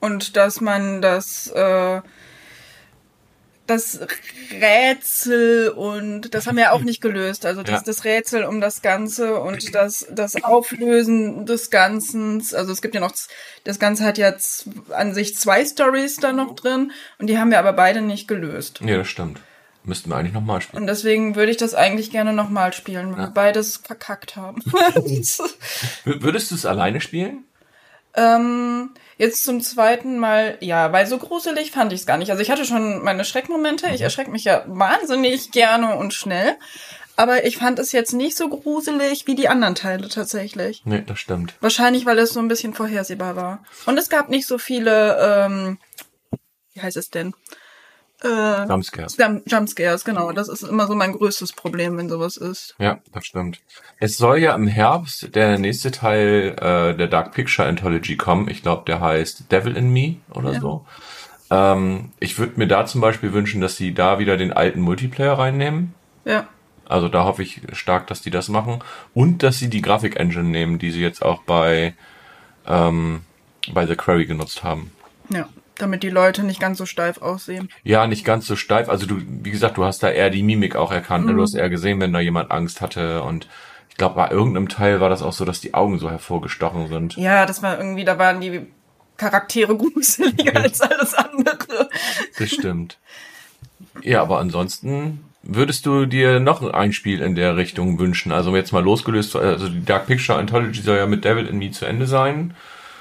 und 0.07 0.37
dass 0.37 0.61
man 0.61 1.03
das 1.03 1.49
äh, 1.49 2.01
das 3.67 3.99
Rätsel 4.53 5.71
und 5.71 6.33
das 6.33 6.47
haben 6.47 6.57
wir 6.57 6.73
auch 6.73 6.83
nicht 6.83 7.01
gelöst. 7.01 7.45
Also 7.45 7.63
das, 7.65 7.81
ja. 7.81 7.83
das 7.85 8.05
Rätsel 8.05 8.45
um 8.45 8.61
das 8.61 8.81
Ganze 8.81 9.41
und 9.41 9.75
das, 9.75 10.07
das 10.11 10.43
Auflösen 10.45 11.47
des 11.47 11.71
Ganzen. 11.71 12.39
Also 12.55 12.71
es 12.73 12.81
gibt 12.81 12.95
ja 12.95 13.01
noch, 13.01 13.13
das 13.65 13.81
Ganze 13.81 14.05
hat 14.05 14.19
jetzt 14.19 14.69
an 14.91 15.15
sich 15.15 15.37
zwei 15.37 15.65
Stories 15.65 16.17
da 16.17 16.33
noch 16.33 16.55
drin 16.55 16.93
und 17.19 17.27
die 17.27 17.39
haben 17.39 17.51
wir 17.51 17.59
aber 17.59 17.73
beide 17.73 18.03
nicht 18.03 18.29
gelöst. 18.29 18.81
Ja, 18.85 18.99
das 18.99 19.09
stimmt. 19.09 19.41
Müssten 19.83 20.11
wir 20.11 20.17
eigentlich 20.17 20.33
nochmal 20.33 20.61
spielen. 20.61 20.83
Und 20.83 20.87
deswegen 20.87 21.35
würde 21.37 21.51
ich 21.51 21.57
das 21.57 21.75
eigentlich 21.75 22.11
gerne 22.11 22.33
nochmal 22.33 22.73
spielen, 22.73 23.13
weil 23.13 23.19
ja. 23.19 23.27
wir 23.27 23.35
beides 23.35 23.79
verkackt 23.79 24.37
haben. 24.37 24.63
Würdest 26.05 26.51
du 26.51 26.55
es 26.55 26.67
alleine 26.67 27.01
spielen? 27.01 27.45
Ähm, 28.15 28.91
jetzt 29.19 29.45
zum 29.45 29.61
zweiten 29.61 30.19
Mal, 30.19 30.59
ja, 30.61 30.93
weil 30.93 31.07
so 31.07 31.19
gruselig 31.19 31.71
fand 31.71 31.93
ich 31.93 32.01
es 32.01 32.07
gar 32.07 32.19
nicht. 32.19 32.31
Also 32.31 32.43
ich 32.43 32.51
hatte 32.51 32.65
schon 32.65 33.03
meine 33.03 33.25
Schreckmomente. 33.25 33.87
Ich 33.89 33.99
mhm. 33.99 34.05
erschrecke 34.05 34.31
mich 34.31 34.45
ja 34.45 34.65
wahnsinnig 34.67 35.51
gerne 35.51 35.97
und 35.97 36.15
schnell. 36.15 36.57
Aber 37.19 37.47
ich 37.47 37.57
fand 37.57 37.79
es 37.79 37.93
jetzt 37.93 38.13
nicht 38.13 38.37
so 38.37 38.49
gruselig 38.49 39.27
wie 39.27 39.35
die 39.35 39.49
anderen 39.49 39.75
Teile 39.75 40.09
tatsächlich. 40.09 40.83
Nee, 40.85 41.03
das 41.07 41.19
stimmt. 41.19 41.55
Wahrscheinlich, 41.61 42.05
weil 42.05 42.19
es 42.19 42.35
so 42.35 42.41
ein 42.41 42.49
bisschen 42.49 42.75
vorhersehbar 42.75 43.37
war. 43.37 43.65
Und 43.87 43.97
es 43.99 44.11
gab 44.11 44.29
nicht 44.29 44.47
so 44.47 44.59
viele, 44.59 45.17
ähm, 45.19 45.79
wie 46.75 46.83
heißt 46.83 46.99
es 46.99 47.09
denn? 47.09 47.35
Äh, 48.23 48.67
Jumpscares. 48.67 49.17
Jumpscares, 49.47 50.05
genau. 50.05 50.33
Das 50.33 50.49
ist 50.49 50.63
immer 50.63 50.87
so 50.87 50.95
mein 50.95 51.13
größtes 51.13 51.53
Problem, 51.53 51.99
wenn 51.99 52.09
sowas 52.09 52.37
ist. 52.37 52.75
Ja, 52.79 52.99
das 53.13 53.27
stimmt. 53.27 53.61
Es 54.01 54.17
soll 54.17 54.39
ja 54.39 54.55
im 54.55 54.67
Herbst 54.67 55.35
der 55.35 55.59
nächste 55.59 55.91
Teil 55.91 56.57
äh, 56.59 56.97
der 56.97 57.09
Dark 57.09 57.35
Picture 57.35 57.69
Anthology 57.69 58.17
kommen. 58.17 58.49
Ich 58.49 58.63
glaube, 58.63 58.85
der 58.87 59.01
heißt 59.01 59.53
Devil 59.53 59.77
in 59.77 59.93
Me 59.93 60.17
oder 60.33 60.55
ja. 60.55 60.61
so. 60.61 60.87
Ähm, 61.51 62.13
ich 62.19 62.39
würde 62.39 62.55
mir 62.57 62.67
da 62.67 62.87
zum 62.87 63.01
Beispiel 63.01 63.33
wünschen, 63.33 63.61
dass 63.61 63.77
sie 63.77 63.93
da 63.93 64.19
wieder 64.19 64.37
den 64.37 64.53
alten 64.53 64.81
Multiplayer 64.81 65.39
reinnehmen. 65.39 65.95
Ja. 66.25 66.49
Also 66.89 67.09
da 67.09 67.25
hoffe 67.25 67.43
ich 67.43 67.61
stark, 67.73 68.07
dass 68.07 68.23
die 68.23 68.31
das 68.31 68.49
machen. 68.49 68.83
Und 69.13 69.43
dass 69.43 69.59
sie 69.59 69.69
die 69.69 69.83
Grafik-Engine 69.83 70.49
nehmen, 70.49 70.79
die 70.79 70.91
sie 70.91 71.03
jetzt 71.03 71.23
auch 71.23 71.43
bei, 71.43 71.95
ähm, 72.67 73.23
bei 73.73 73.87
The 73.87 73.97
Quarry 73.97 74.25
genutzt 74.27 74.65
haben. 74.65 74.93
Ja. 75.29 75.49
Damit 75.79 76.03
die 76.03 76.11
Leute 76.11 76.43
nicht 76.43 76.59
ganz 76.61 76.79
so 76.79 76.87
steif 76.87 77.21
aussehen. 77.21 77.69
Ja, 77.85 78.07
nicht 78.07 78.25
ganz 78.25 78.47
so 78.47 78.57
steif. 78.57 78.89
Also 78.89 79.07
du, 79.07 79.21
wie 79.27 79.51
gesagt, 79.51 79.77
du 79.77 79.85
hast 79.85 80.03
da 80.03 80.09
eher 80.11 80.31
die 80.31 80.43
Mimik 80.43 80.75
auch 80.77 80.91
erkannt. 80.91 81.27
Ne? 81.27 81.33
Mhm. 81.33 81.37
Du 81.37 81.43
hast 81.43 81.55
eher 81.55 81.69
gesehen, 81.69 82.01
wenn 82.01 82.13
da 82.13 82.21
jemand 82.21 82.51
Angst 82.51 82.81
hatte 82.81 83.23
und 83.23 83.47
Ich 83.91 83.97
glaube, 83.97 84.15
bei 84.15 84.31
irgendeinem 84.31 84.69
Teil 84.69 85.01
war 85.01 85.09
das 85.09 85.23
auch 85.23 85.33
so, 85.33 85.45
dass 85.45 85.61
die 85.61 85.73
Augen 85.75 85.99
so 85.99 86.11
hervorgestochen 86.11 86.89
sind. 86.89 87.17
Ja, 87.17 87.47
das 87.47 87.63
war 87.63 87.79
irgendwie, 87.79 88.05
da 88.05 88.19
waren 88.19 88.41
die 88.41 88.67
Charaktere 89.17 89.77
gruseliger 89.79 90.55
als 90.57 90.81
alles 90.81 91.15
andere. 91.15 91.89
Das 92.39 92.51
stimmt. 92.51 92.99
Ja, 94.03 94.21
aber 94.23 94.39
ansonsten 94.39 95.25
würdest 95.43 95.87
du 95.87 96.07
dir 96.07 96.41
noch 96.41 96.63
ein 96.63 96.93
Spiel 96.93 97.23
in 97.23 97.35
der 97.35 97.57
Richtung 97.57 97.99
wünschen? 97.99 98.33
Also 98.33 98.55
jetzt 98.55 98.73
mal 98.73 98.83
losgelöst, 98.83 99.37
also 99.37 99.69
die 99.69 99.85
Dark 99.85 100.07
Picture 100.07 100.39
Anthology 100.39 100.83
soll 100.83 100.99
ja 100.99 101.07
mit 101.07 101.25
Devil 101.25 101.47
in 101.47 101.59
Me 101.59 101.71
zu 101.71 101.87
Ende 101.87 102.07
sein. 102.07 102.55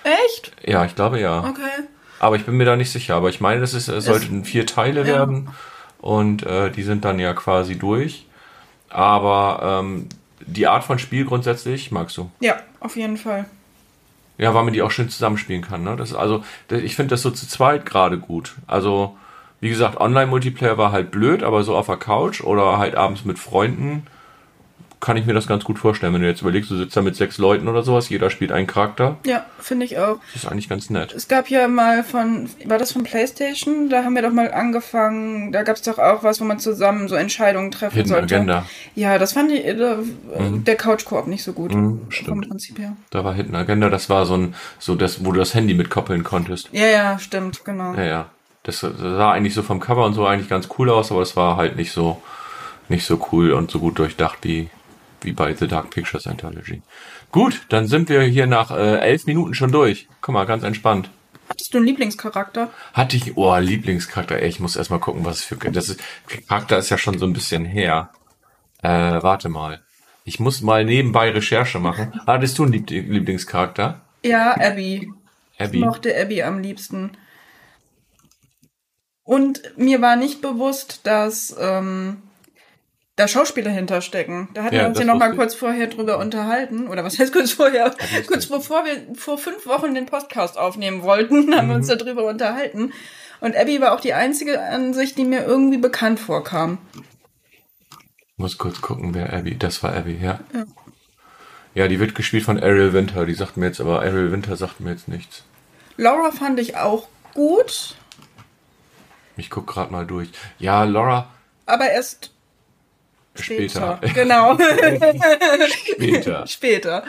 Echt? 0.03 0.51
Ja, 0.63 0.85
ich 0.85 0.95
glaube 0.95 1.19
ja. 1.19 1.39
Okay. 1.39 1.87
Aber 2.19 2.35
ich 2.35 2.45
bin 2.45 2.55
mir 2.55 2.65
da 2.65 2.75
nicht 2.75 2.91
sicher. 2.91 3.15
Aber 3.15 3.29
ich 3.29 3.41
meine, 3.41 3.61
das 3.61 3.73
ist, 3.73 3.87
es 3.87 4.05
sollten 4.05 4.45
vier 4.45 4.65
Teile 4.65 5.01
ja. 5.01 5.07
werden 5.07 5.49
und 5.99 6.43
äh, 6.43 6.71
die 6.71 6.83
sind 6.83 7.05
dann 7.05 7.19
ja 7.19 7.33
quasi 7.33 7.77
durch. 7.77 8.25
Aber 8.89 9.81
ähm, 9.83 10.07
die 10.39 10.67
Art 10.67 10.83
von 10.83 10.99
Spiel 10.99 11.25
grundsätzlich 11.25 11.91
magst 11.91 12.17
du? 12.17 12.31
Ja, 12.39 12.57
auf 12.79 12.95
jeden 12.95 13.17
Fall. 13.17 13.45
Ja, 14.37 14.53
weil 14.53 14.63
man 14.63 14.73
die 14.73 14.81
auch 14.81 14.91
schön 14.91 15.09
zusammenspielen 15.09 15.61
kann. 15.61 15.83
Ne? 15.83 15.95
Das 15.95 16.11
ist 16.11 16.15
also, 16.15 16.43
ich 16.69 16.95
finde 16.95 17.11
das 17.11 17.21
so 17.21 17.31
zu 17.31 17.47
zweit 17.47 17.85
gerade 17.85 18.17
gut. 18.17 18.55
Also 18.67 19.17
wie 19.61 19.69
gesagt, 19.69 19.99
Online-Multiplayer 19.99 20.77
war 20.77 20.91
halt 20.91 21.11
blöd, 21.11 21.41
aber 21.41 21.63
so 21.63 21.75
auf 21.75 21.87
der 21.87 21.97
Couch 21.97 22.41
oder 22.41 22.77
halt 22.77 22.95
abends 22.95 23.25
mit 23.25 23.39
Freunden 23.39 24.05
kann 25.05 25.17
ich 25.17 25.27
mir 25.27 25.33
das 25.33 25.45
ganz 25.45 25.63
gut 25.63 25.77
vorstellen. 25.77 26.15
Wenn 26.15 26.21
du 26.21 26.27
jetzt 26.27 26.41
überlegst, 26.41 26.71
du 26.71 26.77
sitzt 26.77 26.97
da 26.97 27.03
mit 27.03 27.15
sechs 27.15 27.37
Leuten 27.37 27.67
oder 27.67 27.83
sowas, 27.83 28.09
jeder 28.09 28.31
spielt 28.31 28.51
einen 28.51 28.65
Charakter. 28.65 29.17
Ja, 29.23 29.45
finde 29.59 29.85
ich 29.85 29.99
auch. 29.99 30.17
Das 30.33 30.43
ist 30.43 30.51
eigentlich 30.51 30.67
ganz 30.67 30.89
nett. 30.89 31.13
Es 31.13 31.27
gab 31.27 31.47
ja 31.51 31.67
mal 31.67 32.03
von, 32.03 32.49
war 32.65 32.79
das 32.79 32.91
von 32.91 33.03
PlayStation? 33.03 33.89
Da 33.89 34.03
haben 34.03 34.15
wir 34.15 34.23
doch 34.23 34.33
mal 34.33 34.51
angefangen, 34.51 35.51
da 35.51 35.61
gab 35.61 35.75
es 35.75 35.83
doch 35.83 35.99
auch 35.99 36.23
was, 36.23 36.41
wo 36.41 36.45
man 36.45 36.57
zusammen 36.57 37.07
so 37.07 37.13
Entscheidungen 37.13 37.69
treffen 37.69 37.97
Hidden 37.97 38.09
sollte. 38.09 38.35
Agenda. 38.35 38.65
Ja, 38.95 39.19
das 39.19 39.33
fand 39.33 39.51
ich, 39.51 39.63
äh, 39.63 39.75
der 39.75 40.75
Couch-Koop 40.75 41.27
nicht 41.27 41.43
so 41.43 41.53
gut. 41.53 41.75
Mhm, 41.75 41.99
vom 41.99 42.11
stimmt. 42.11 42.49
Prinzip 42.49 42.79
her. 42.79 42.97
Da 43.11 43.23
war 43.23 43.35
Hidden 43.35 43.53
Agenda, 43.53 43.91
das 43.91 44.09
war 44.09 44.25
so 44.25 44.35
ein, 44.35 44.55
so 44.79 44.95
das, 44.95 45.23
wo 45.23 45.31
du 45.31 45.37
das 45.37 45.53
Handy 45.53 45.75
mitkoppeln 45.75 46.23
konntest. 46.23 46.69
Ja, 46.71 46.87
ja, 46.87 47.19
stimmt, 47.19 47.63
genau. 47.63 47.93
Ja, 47.93 48.03
ja. 48.03 48.25
Das 48.63 48.79
sah 48.79 49.31
eigentlich 49.31 49.53
so 49.53 49.61
vom 49.61 49.79
Cover 49.79 50.03
und 50.03 50.15
so 50.15 50.25
eigentlich 50.25 50.49
ganz 50.49 50.67
cool 50.79 50.89
aus, 50.89 51.11
aber 51.11 51.21
es 51.21 51.35
war 51.35 51.57
halt 51.57 51.75
nicht 51.75 51.91
so, 51.91 52.23
nicht 52.89 53.05
so 53.05 53.23
cool 53.31 53.51
und 53.51 53.69
so 53.69 53.77
gut 53.77 53.99
durchdacht 53.99 54.39
wie, 54.41 54.69
wie 55.25 55.33
bei 55.33 55.53
The 55.53 55.67
Dark 55.67 55.89
Pictures 55.89 56.27
Anthology. 56.27 56.81
Gut, 57.31 57.61
dann 57.69 57.87
sind 57.87 58.09
wir 58.09 58.21
hier 58.21 58.47
nach 58.47 58.71
äh, 58.71 58.99
elf 58.99 59.25
Minuten 59.25 59.53
schon 59.53 59.71
durch. 59.71 60.07
Guck 60.21 60.33
mal, 60.33 60.45
ganz 60.45 60.63
entspannt. 60.63 61.09
Hattest 61.49 61.73
du 61.73 61.77
einen 61.77 61.87
Lieblingscharakter? 61.87 62.71
Hatte 62.93 63.17
ich, 63.17 63.37
oh, 63.37 63.55
Lieblingscharakter, 63.57 64.39
ey, 64.39 64.47
ich 64.47 64.59
muss 64.59 64.75
erstmal 64.75 64.99
gucken, 64.99 65.25
was 65.25 65.39
es 65.39 65.43
für, 65.43 65.55
das 65.55 65.89
ist, 65.89 66.01
Charakter 66.47 66.77
ist 66.77 66.89
ja 66.89 66.97
schon 66.97 67.19
so 67.19 67.25
ein 67.25 67.33
bisschen 67.33 67.65
her. 67.65 68.09
Äh, 68.81 68.89
warte 69.21 69.49
mal. 69.49 69.83
Ich 70.23 70.39
muss 70.39 70.61
mal 70.61 70.85
nebenbei 70.85 71.29
Recherche 71.29 71.79
machen. 71.79 72.19
Hattest 72.27 72.57
du 72.57 72.63
einen 72.63 72.73
Lieb 72.73 72.89
Lieblingscharakter? 72.89 74.01
Ja, 74.23 74.55
Abby. 74.59 75.11
Abby. 75.59 75.77
Ich 75.77 75.85
mochte 75.85 76.19
Abby 76.19 76.41
am 76.41 76.59
liebsten. 76.59 77.11
Und 79.23 79.61
mir 79.77 80.01
war 80.01 80.15
nicht 80.15 80.41
bewusst, 80.41 81.01
dass 81.03 81.55
ähm, 81.59 82.17
da 83.15 83.27
Schauspieler 83.27 83.71
hinterstecken. 83.71 84.49
Da 84.53 84.63
hatten 84.63 84.75
Ja, 84.75 84.81
wir 84.81 84.87
uns 84.89 84.99
ja 84.99 85.05
noch 85.05 85.17
mal 85.17 85.31
ich. 85.31 85.37
kurz 85.37 85.55
vorher 85.55 85.87
drüber 85.87 86.17
unterhalten. 86.17 86.87
Oder 86.87 87.03
was 87.03 87.17
heißt 87.17 87.31
kurz 87.31 87.51
vorher? 87.51 87.95
ich 88.19 88.27
kurz 88.27 88.45
bevor 88.47 88.83
wir 88.85 89.15
vor 89.15 89.37
fünf 89.37 89.65
Wochen 89.65 89.93
den 89.95 90.05
Podcast 90.05 90.57
aufnehmen 90.57 91.01
wollten, 91.03 91.53
haben 91.55 91.67
wir 91.69 91.75
Mhm. 91.75 91.81
uns 91.81 91.87
darüber 91.87 92.25
unterhalten. 92.25 92.91
Und 93.41 93.55
Abby 93.55 93.79
war 93.81 93.93
auch 93.93 93.99
die 94.01 94.13
einzige 94.13 94.61
Ansicht, 94.61 95.17
die 95.17 95.25
mir 95.25 95.45
irgendwie 95.45 95.77
bekannt 95.77 96.19
vorkam. 96.19 96.77
Muss 98.37 98.57
kurz 98.57 98.81
gucken, 98.81 99.13
wer 99.13 99.31
Abby, 99.33 99.57
das 99.57 99.81
war 99.83 99.93
Abby, 99.95 100.17
ja. 100.21 100.39
Ja. 100.53 100.65
Ja, 101.73 101.87
die 101.89 101.99
wird 101.99 102.15
gespielt 102.15 102.43
von 102.43 102.57
Ariel 102.57 102.93
Winter, 102.93 103.25
die 103.25 103.33
sagt 103.33 103.57
mir 103.57 103.67
jetzt, 103.67 103.81
aber 103.81 103.99
Ariel 104.01 104.31
Winter 104.31 104.55
sagt 104.55 104.79
mir 104.79 104.91
jetzt 104.91 105.07
nichts. 105.09 105.43
Laura 105.97 106.31
fand 106.31 106.59
ich 106.59 106.77
auch 106.77 107.07
gut, 107.33 107.95
Ich 109.37 109.49
guck 109.49 109.67
gerade 109.67 109.91
mal 109.91 110.05
durch. 110.05 110.29
Ja, 110.59 110.83
Laura, 110.85 111.27
aber 111.65 111.89
erst 111.89 112.31
später. 113.35 113.97
später. 113.97 113.99
Genau. 114.13 114.57
Später. 115.67 116.47
später. 116.47 117.03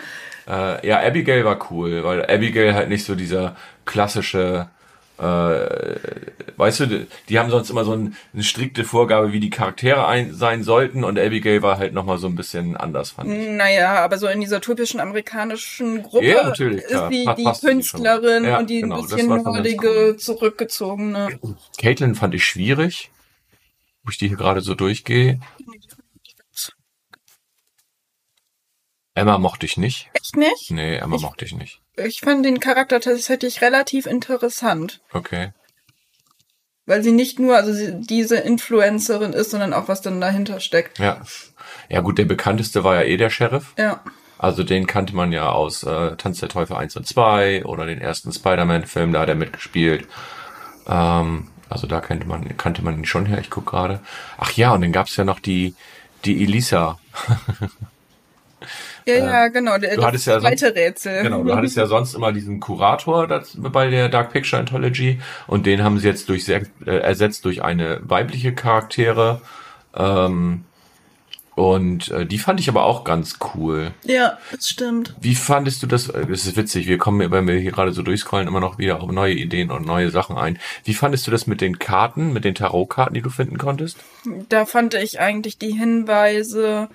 Äh, 0.48 0.86
ja, 0.86 1.00
Abigail 1.00 1.44
war 1.44 1.70
cool, 1.70 2.04
weil 2.04 2.24
Abigail 2.24 2.74
halt 2.74 2.88
nicht 2.88 3.04
so 3.04 3.14
dieser 3.16 3.56
klassische, 3.84 4.68
äh, 5.18 5.96
weißt 6.56 6.80
du, 6.80 6.86
die, 6.86 7.06
die 7.28 7.38
haben 7.38 7.50
sonst 7.50 7.68
immer 7.70 7.84
so 7.84 7.92
ein, 7.92 8.16
eine 8.32 8.44
strikte 8.44 8.84
Vorgabe, 8.84 9.32
wie 9.32 9.40
die 9.40 9.50
Charaktere 9.50 10.06
ein, 10.06 10.32
sein 10.34 10.62
sollten 10.62 11.02
und 11.02 11.18
Abigail 11.18 11.62
war 11.62 11.78
halt 11.78 11.94
nochmal 11.94 12.18
so 12.18 12.28
ein 12.28 12.36
bisschen 12.36 12.76
anders, 12.76 13.10
fand 13.10 13.32
ich. 13.32 13.48
Naja, 13.48 14.04
aber 14.04 14.18
so 14.18 14.28
in 14.28 14.40
dieser 14.40 14.60
typischen 14.60 15.00
amerikanischen 15.00 16.04
Gruppe 16.04 16.26
Ja, 16.26 16.48
ist 16.50 16.58
die, 16.60 17.24
die 17.26 17.34
die 17.34 17.66
Künstlerin 17.66 17.82
schon. 17.82 18.44
Ja, 18.44 18.58
und 18.58 18.70
die 18.70 18.82
genau, 18.82 18.98
ein 18.98 19.02
bisschen 19.02 19.42
nerdige, 19.42 19.88
cool. 19.88 20.16
zurückgezogene. 20.16 21.40
Caitlin 21.76 22.14
fand 22.14 22.34
ich 22.34 22.44
schwierig, 22.44 23.10
wo 24.04 24.10
ich 24.10 24.18
die 24.18 24.28
hier 24.28 24.36
gerade 24.36 24.60
so 24.60 24.76
durchgehe. 24.76 25.40
Emma 29.16 29.38
mochte 29.38 29.66
ich 29.66 29.76
nicht. 29.78 30.08
Echt 30.12 30.36
nicht? 30.36 30.70
Nee, 30.70 30.96
Emma 30.96 31.16
Ich- 31.16 31.22
mochte 31.22 31.44
ich 31.44 31.54
nicht. 31.54 31.80
Ich 31.96 32.20
fand 32.20 32.44
den 32.44 32.60
Charakter 32.60 33.00
tatsächlich 33.00 33.62
relativ 33.62 34.04
interessant, 34.06 35.00
Okay. 35.12 35.52
weil 36.84 37.02
sie 37.02 37.12
nicht 37.12 37.38
nur 37.38 37.56
also 37.56 37.72
sie, 37.72 37.98
diese 38.00 38.36
Influencerin 38.36 39.32
ist, 39.32 39.50
sondern 39.50 39.72
auch 39.72 39.88
was 39.88 40.02
dann 40.02 40.20
dahinter 40.20 40.60
steckt. 40.60 40.98
Ja. 40.98 41.22
Ja 41.88 42.00
gut, 42.02 42.18
der 42.18 42.26
bekannteste 42.26 42.84
war 42.84 42.96
ja 42.96 43.02
eh 43.02 43.16
der 43.16 43.30
Sheriff. 43.30 43.72
Ja. 43.78 44.04
Also 44.38 44.62
den 44.64 44.86
kannte 44.86 45.16
man 45.16 45.32
ja 45.32 45.48
aus 45.50 45.82
äh, 45.82 46.14
Tanz 46.16 46.40
der 46.40 46.50
Teufel 46.50 46.76
1 46.76 46.94
und 46.96 47.06
2 47.06 47.64
oder 47.64 47.86
den 47.86 48.00
ersten 48.02 48.30
Spider-Man-Film, 48.32 49.14
da 49.14 49.20
hat 49.20 49.30
er 49.30 49.34
mitgespielt. 49.34 50.06
Ähm, 50.86 51.48
also 51.70 51.86
da 51.86 52.00
kannte 52.02 52.26
man, 52.26 52.54
kannte 52.58 52.82
man 52.84 52.98
ihn 52.98 53.06
schon 53.06 53.24
her, 53.24 53.38
ich 53.40 53.48
guck 53.48 53.64
gerade. 53.64 54.00
Ach 54.36 54.52
ja, 54.52 54.72
und 54.74 54.82
dann 54.82 54.92
gab's 54.92 55.16
ja 55.16 55.24
noch 55.24 55.40
die, 55.40 55.74
die 56.26 56.42
Elisa. 56.44 56.98
Ja, 59.06 59.14
ja, 59.14 59.48
genau. 59.48 59.78
Der, 59.78 59.96
du 59.96 60.04
hattest 60.04 60.26
ja 60.26 60.40
zweite 60.40 60.74
Rätsel. 60.74 61.22
Genau, 61.22 61.44
du 61.44 61.54
hattest 61.54 61.76
ja 61.76 61.86
sonst 61.94 62.14
immer 62.14 62.32
diesen 62.32 62.60
Kurator 62.60 63.26
das, 63.26 63.56
bei 63.56 63.88
der 63.88 64.08
Dark 64.08 64.32
Picture 64.32 64.58
Anthology 64.60 65.20
und 65.46 65.66
den 65.66 65.82
haben 65.82 65.98
sie 65.98 66.08
jetzt 66.08 66.28
durch 66.28 66.44
sehr, 66.44 66.62
äh, 66.84 66.96
ersetzt 66.98 67.44
durch 67.44 67.62
eine 67.62 68.00
weibliche 68.02 68.52
Charaktere. 68.54 69.40
Ähm, 69.94 70.64
und 71.54 72.10
äh, 72.10 72.26
die 72.26 72.38
fand 72.38 72.60
ich 72.60 72.68
aber 72.68 72.84
auch 72.84 73.02
ganz 73.02 73.38
cool. 73.54 73.92
Ja, 74.04 74.36
das 74.52 74.68
stimmt. 74.68 75.14
Wie 75.22 75.34
fandest 75.34 75.82
du 75.82 75.86
das? 75.86 76.10
äh, 76.10 76.26
Das 76.26 76.44
ist 76.44 76.54
witzig, 76.54 76.86
wir 76.86 76.98
kommen, 76.98 77.30
wenn 77.30 77.48
wir 77.48 77.54
hier 77.58 77.72
gerade 77.72 77.92
so 77.92 78.02
durchscrollen, 78.02 78.46
immer 78.46 78.60
noch 78.60 78.76
wieder 78.76 79.00
auf 79.02 79.10
neue 79.10 79.32
Ideen 79.32 79.70
und 79.70 79.86
neue 79.86 80.10
Sachen 80.10 80.36
ein. 80.36 80.58
Wie 80.84 80.92
fandest 80.92 81.26
du 81.26 81.30
das 81.30 81.46
mit 81.46 81.62
den 81.62 81.78
Karten, 81.78 82.34
mit 82.34 82.44
den 82.44 82.54
Tarotkarten, 82.54 83.14
die 83.14 83.22
du 83.22 83.30
finden 83.30 83.56
konntest? 83.56 83.96
Da 84.50 84.66
fand 84.66 84.92
ich 84.92 85.18
eigentlich 85.18 85.56
die 85.56 85.72
Hinweise, 85.72 86.88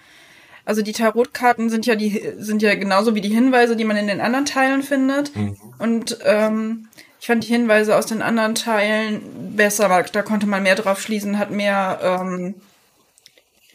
also 0.66 0.82
die 0.82 0.94
Tarotkarten 0.94 1.70
sind 1.70 1.86
ja 1.86 1.96
die 1.96 2.34
sind 2.38 2.62
ja 2.62 2.76
genauso 2.76 3.16
wie 3.16 3.22
die 3.22 3.34
Hinweise, 3.34 3.76
die 3.76 3.86
man 3.86 3.98
in 3.98 4.08
den 4.08 4.22
anderen 4.22 4.46
Teilen 4.46 4.84
findet. 4.84 5.32
Und 5.80 6.20
ähm, 6.24 6.88
ich 7.20 7.28
fand 7.28 7.44
die 7.44 7.50
Hinweise 7.50 7.96
aus 7.96 8.08
den 8.08 8.22
anderen 8.22 8.56
Teilen 8.56 9.56
besser, 9.56 9.90
weil 9.90 10.06
da 10.12 10.22
konnte 10.24 10.48
man 10.48 10.64
mehr 10.64 10.76
drauf 10.76 11.00
schließen, 11.00 11.38
hat 11.38 11.52
mehr 11.52 12.00
ähm, 12.02 12.56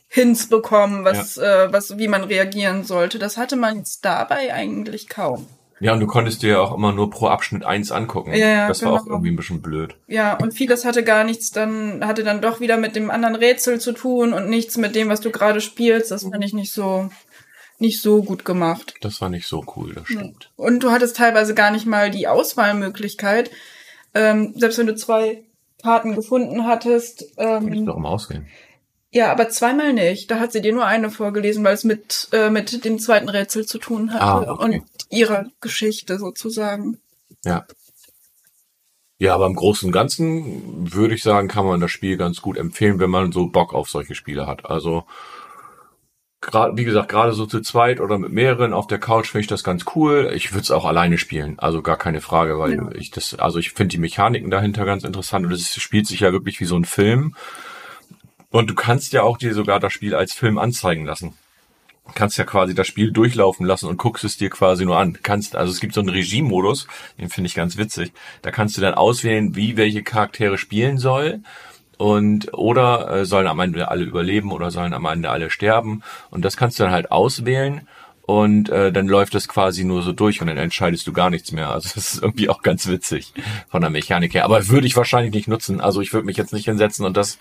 Hints 0.09 0.49
bekommen, 0.49 1.05
was, 1.05 1.37
äh, 1.37 1.73
was, 1.73 1.99
wie 1.99 2.09
man 2.09 2.25
reagieren 2.25 2.85
sollte. 2.85 3.19
Das 3.19 3.37
hatte 3.37 3.57
man 3.57 3.77
jetzt 3.79 4.05
dabei 4.05 4.53
eigentlich 4.53 5.09
kaum. 5.09 5.47
Ja, 5.79 5.93
und 5.93 6.01
du 6.01 6.07
konntest 6.07 6.43
dir 6.43 6.51
ja 6.53 6.61
auch 6.61 6.75
immer 6.75 6.93
nur 6.93 7.11
pro 7.11 7.27
Abschnitt 7.27 7.65
eins 7.65 7.93
angucken. 7.93 8.33
Ja, 8.33 8.49
ja, 8.49 8.69
das 8.69 8.83
war 8.83 8.93
auch 8.93 9.05
genau. 9.05 9.17
irgendwie 9.17 9.31
ein 9.31 9.37
bisschen 9.37 9.61
blöd. 9.61 9.95
Ja, 10.07 10.35
und 10.35 10.53
vieles 10.53 10.85
hatte 10.85 11.05
gar 11.05 11.25
nichts 11.25 11.51
dann, 11.51 12.07
hatte 12.07 12.25
dann 12.25 12.41
doch 12.41 12.61
wieder 12.61 12.79
mit 12.79 12.97
dem 12.97 13.11
anderen 13.11 13.35
Rätsel 13.35 13.79
zu 13.79 13.93
tun 13.93 14.33
und 14.33 14.49
nichts 14.49 14.79
mit 14.79 14.95
dem, 14.95 15.09
was 15.09 15.21
du 15.21 15.31
gerade 15.31 15.61
spielst. 15.61 16.11
Das 16.11 16.23
fand 16.23 16.43
ich 16.45 16.55
nicht 16.55 16.73
so, 16.73 17.11
nicht 17.79 18.01
so 18.01 18.23
gut 18.23 18.45
gemacht. 18.47 18.95
Das 19.03 19.21
war 19.21 19.29
nicht 19.29 19.47
so 19.47 19.65
cool, 19.77 19.93
das 19.95 20.07
stimmt. 20.07 20.51
Und 20.57 20.83
du 20.83 20.91
hattest 20.91 21.17
teilweise 21.17 21.55
gar 21.55 21.71
nicht 21.71 21.87
mal 21.87 22.11
die 22.11 22.27
Auswahlmöglichkeit. 22.27 23.51
Ähm, 24.15 24.55
selbst 24.57 24.79
wenn 24.79 24.87
du 24.87 24.95
zwei 24.97 25.43
Karten 25.83 26.15
gefunden 26.15 26.67
hattest. 26.67 27.37
Kann 27.37 27.69
ich 27.69 27.79
Ähm, 27.81 27.87
doch 27.87 27.97
immer 27.97 28.09
auswählen. 28.09 28.47
Ja, 29.17 29.33
aber 29.33 29.49
zweimal 29.49 29.93
nicht. 29.95 30.31
Da 30.31 30.39
hat 30.39 30.53
sie 30.53 30.61
dir 30.61 30.73
nur 30.75 30.85
eine 30.87 31.11
vorgelesen, 31.11 31.65
weil 31.65 31.73
es 31.75 31.85
mit, 31.85 32.29
äh, 32.33 32.51
mit 32.51 32.85
dem 32.85 32.99
zweiten 32.99 33.29
Rätsel 33.31 33.65
zu 33.67 33.79
tun 33.79 34.13
hatte 34.13 34.25
Ah, 34.25 34.53
okay. 34.53 34.65
und 34.65 34.83
ihrer 35.11 35.47
Geschichte 35.63 36.19
sozusagen. 36.19 36.99
Ja. 37.45 37.67
Ja, 39.19 39.35
aber 39.35 39.47
im 39.47 39.55
Großen 39.55 39.87
und 39.89 39.93
Ganzen 39.93 40.93
würde 40.93 41.15
ich 41.15 41.23
sagen, 41.23 41.49
kann 41.49 41.65
man 41.65 41.81
das 41.81 41.91
Spiel 41.91 42.19
ganz 42.19 42.43
gut 42.43 42.59
empfehlen, 42.59 42.99
wenn 42.99 43.09
man 43.09 43.33
so 43.33 43.47
Bock 43.47 43.73
auf 43.73 43.89
solche 43.89 44.15
Spiele 44.15 44.47
hat. 44.47 44.67
Also, 44.67 45.05
gerade, 46.43 46.77
wie 46.77 46.85
gesagt, 46.85 47.09
gerade 47.09 47.33
so 47.33 47.47
zu 47.47 47.63
zweit 47.63 48.01
oder 48.01 48.19
mit 48.19 48.33
mehreren 48.33 48.75
auf 48.75 48.87
der 48.87 48.99
Couch 48.99 49.29
finde 49.31 49.41
ich 49.41 49.47
das 49.47 49.65
ganz 49.65 49.87
cool. 49.95 50.31
Ich 50.35 50.53
würde 50.53 50.61
es 50.65 50.71
auch 50.71 50.85
alleine 50.85 51.17
spielen, 51.17 51.59
also 51.59 51.81
gar 51.81 51.97
keine 51.97 52.21
Frage, 52.21 52.59
weil 52.59 52.75
Ja. 52.75 52.91
ich 52.93 53.11
das, 53.11 53.35
also 53.39 53.59
ich 53.59 53.73
finde 53.73 53.93
die 53.93 53.99
Mechaniken 54.01 54.51
dahinter 54.51 54.85
ganz 54.85 55.03
interessant 55.03 55.47
und 55.47 55.53
es 55.53 55.75
spielt 55.81 56.07
sich 56.07 56.21
ja 56.21 56.33
wirklich 56.33 56.61
wie 56.61 56.67
so 56.67 56.77
ein 56.77 56.85
Film. 56.85 57.35
Und 58.51 58.71
du 58.71 58.75
kannst 58.75 59.13
ja 59.13 59.23
auch 59.23 59.39
dir 59.39 59.55
sogar 59.55 59.81
das 59.81 59.93
Spiel 59.93 60.15
als 60.15 60.33
Film 60.33 60.59
anzeigen 60.59 61.05
lassen. 61.05 61.35
kannst 62.15 62.39
ja 62.39 62.45
quasi 62.45 62.75
das 62.75 62.87
Spiel 62.87 63.11
durchlaufen 63.11 63.67
lassen 63.67 63.89
und 63.89 63.99
guckst 63.99 64.25
es 64.25 64.37
dir 64.37 64.51
quasi 64.51 64.85
nur 64.85 64.99
an. 64.99 65.19
Kannst, 65.23 65.57
also 65.57 65.73
es 65.73 65.81
gibt 65.81 65.95
so 65.95 66.01
einen 66.01 66.11
Regie-Modus, 66.11 66.87
den 67.19 67.29
finde 67.29 67.49
ich 67.49 67.55
ganz 67.55 67.77
witzig. 67.77 68.13
Da 68.43 68.51
kannst 68.51 68.77
du 68.77 68.81
dann 68.81 68.95
auswählen, 68.95 69.57
wie 69.57 69.77
welche 69.77 70.03
Charaktere 70.03 70.57
spielen 70.57 70.99
soll 70.99 71.41
und 71.99 72.53
oder 72.55 73.11
äh, 73.11 73.25
sollen 73.25 73.47
am 73.47 73.61
Ende 73.61 73.89
alle 73.89 74.05
überleben 74.05 74.53
oder 74.53 74.71
sollen 74.71 74.93
am 74.93 75.07
Ende 75.07 75.31
alle 75.31 75.51
sterben 75.51 76.03
und 76.31 76.45
das 76.45 76.57
kannst 76.57 76.79
du 76.79 76.85
dann 76.85 76.93
halt 76.93 77.11
auswählen 77.11 77.89
und 78.27 78.69
äh, 78.71 78.91
dann 78.91 79.07
läuft 79.07 79.35
das 79.35 79.47
quasi 79.47 79.85
nur 79.85 80.03
so 80.03 80.13
durch 80.13 80.41
und 80.41 80.49
dann 80.49 80.57
entscheidest 80.57 81.07
du 81.07 81.13
gar 81.13 81.31
nichts 81.31 81.53
mehr. 81.53 81.71
Also 81.71 81.91
das 81.95 82.15
ist 82.15 82.23
irgendwie 82.23 82.49
auch 82.49 82.63
ganz 82.63 82.87
witzig 82.89 83.33
von 83.69 83.81
der 83.81 83.91
Mechanik 83.91 84.35
her. 84.35 84.45
Aber 84.45 84.69
würde 84.69 84.87
ich 84.87 84.97
wahrscheinlich 84.97 85.33
nicht 85.33 85.49
nutzen. 85.49 85.81
Also 85.81 86.01
ich 86.01 86.13
würde 86.13 86.27
mich 86.27 86.37
jetzt 86.37 86.53
nicht 86.53 86.65
hinsetzen 86.65 87.07
und 87.07 87.17
das 87.17 87.39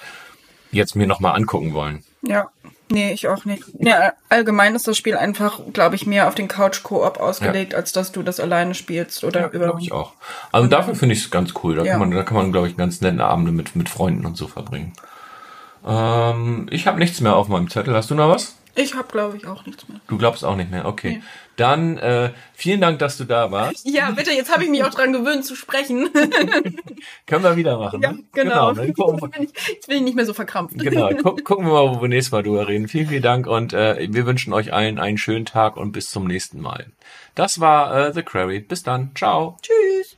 jetzt 0.72 0.96
mir 0.96 1.08
nochmal 1.08 1.36
angucken 1.36 1.74
wollen. 1.74 2.04
Ja, 2.22 2.50
nee, 2.90 3.12
ich 3.12 3.28
auch 3.28 3.46
nicht. 3.46 3.64
Ja, 3.80 4.14
allgemein 4.30 4.76
ist 4.76 4.88
das 4.88 4.98
Spiel 4.98 5.16
einfach, 5.16 5.60
glaube 5.74 5.96
ich, 5.96 6.06
mehr 6.06 6.28
auf 6.28 6.36
den 6.36 6.48
Couch-Koop 6.48 7.20
ausgelegt, 7.20 7.74
ja. 7.74 7.80
als 7.80 7.92
dass 7.92 8.12
du 8.12 8.24
das 8.24 8.40
alleine 8.40 8.74
spielst 8.74 9.24
oder 9.24 9.42
ja, 9.42 9.48
über. 9.50 9.66
Glaube 9.66 9.82
ich 9.82 9.92
auch. 9.92 10.14
Also 10.52 10.68
dafür 10.68 10.96
finde 10.96 11.14
ich 11.14 11.22
es 11.22 11.32
ganz 11.32 11.54
cool. 11.64 11.76
Da 11.76 11.84
ja. 11.84 11.92
kann 11.92 12.00
man, 12.00 12.12
da 12.12 12.24
kann 12.24 12.38
man, 12.38 12.52
glaube 12.52 12.68
ich, 12.68 12.78
ganz 12.78 13.02
nette 13.02 13.24
Abende 13.24 13.52
mit, 13.52 13.76
mit 13.76 13.90
Freunden 13.90 14.26
und 14.26 14.38
so 14.38 14.48
verbringen. 14.48 14.94
Ähm, 15.86 16.68
ich 16.72 16.88
habe 16.88 17.00
nichts 17.00 17.22
mehr 17.22 17.36
auf 17.36 17.48
meinem 17.48 17.70
Zettel. 17.70 17.96
Hast 17.96 18.10
du 18.10 18.16
noch 18.16 18.30
was? 18.30 18.56
Ich 18.76 18.94
habe, 18.94 19.08
glaube 19.10 19.38
ich, 19.38 19.48
auch 19.48 19.66
nichts 19.66 19.88
mehr. 19.88 20.00
Du 20.08 20.18
glaubst 20.18 20.44
auch 20.44 20.56
nicht 20.56 20.70
mehr, 20.70 20.86
okay. 20.86 21.18
Nee. 21.18 21.24
Dann 21.56 21.98
äh, 21.98 22.32
vielen 22.54 22.82
Dank, 22.82 23.00
dass 23.00 23.18
du 23.18 23.24
da 23.24 23.50
warst. 23.50 23.88
Ja, 23.88 24.12
bitte, 24.12 24.32
jetzt 24.32 24.54
habe 24.54 24.66
ich 24.66 24.70
mich 24.70 24.84
auch 24.84 24.90
dran 24.90 25.14
gewöhnt 25.14 25.46
zu 25.46 25.56
sprechen. 25.56 26.10
Können 27.26 27.44
wir 27.44 27.56
wieder 27.56 27.78
machen. 27.78 28.02
Ja, 28.02 28.12
ne? 28.12 28.24
genau. 28.34 28.74
genau 28.74 28.84
jetzt, 28.84 29.32
bin 29.32 29.44
ich, 29.44 29.70
jetzt 29.70 29.88
bin 29.88 29.98
ich 29.98 30.04
nicht 30.04 30.16
mehr 30.16 30.26
so 30.26 30.34
verkrampft. 30.34 30.78
Genau, 30.78 31.10
Guck, 31.24 31.46
gucken 31.46 31.66
wir 31.66 31.72
mal, 31.72 31.96
wo 31.96 32.02
wir 32.02 32.10
nächstes 32.10 32.34
Mal 32.34 32.44
drüber 32.44 32.68
reden. 32.68 32.90
Vielen, 32.90 33.08
vielen 33.08 33.24
Dank 33.24 33.48
und 33.48 33.72
äh, 33.72 34.08
wir 34.12 34.26
wünschen 34.26 34.52
euch 34.52 34.74
allen 34.74 35.00
einen 35.00 35.18
schönen 35.18 35.46
Tag 35.46 35.78
und 35.78 35.94
bis 35.94 36.10
zum 36.10 36.28
nächsten 36.28 36.60
Mal. 36.60 36.88
Das 37.36 37.62
war 37.62 38.08
äh, 38.08 38.14
The 38.14 38.24
Query. 38.24 38.60
Bis 38.60 38.84
dann. 38.84 39.12
Ciao. 39.16 39.58
Tschüss. 39.62 40.15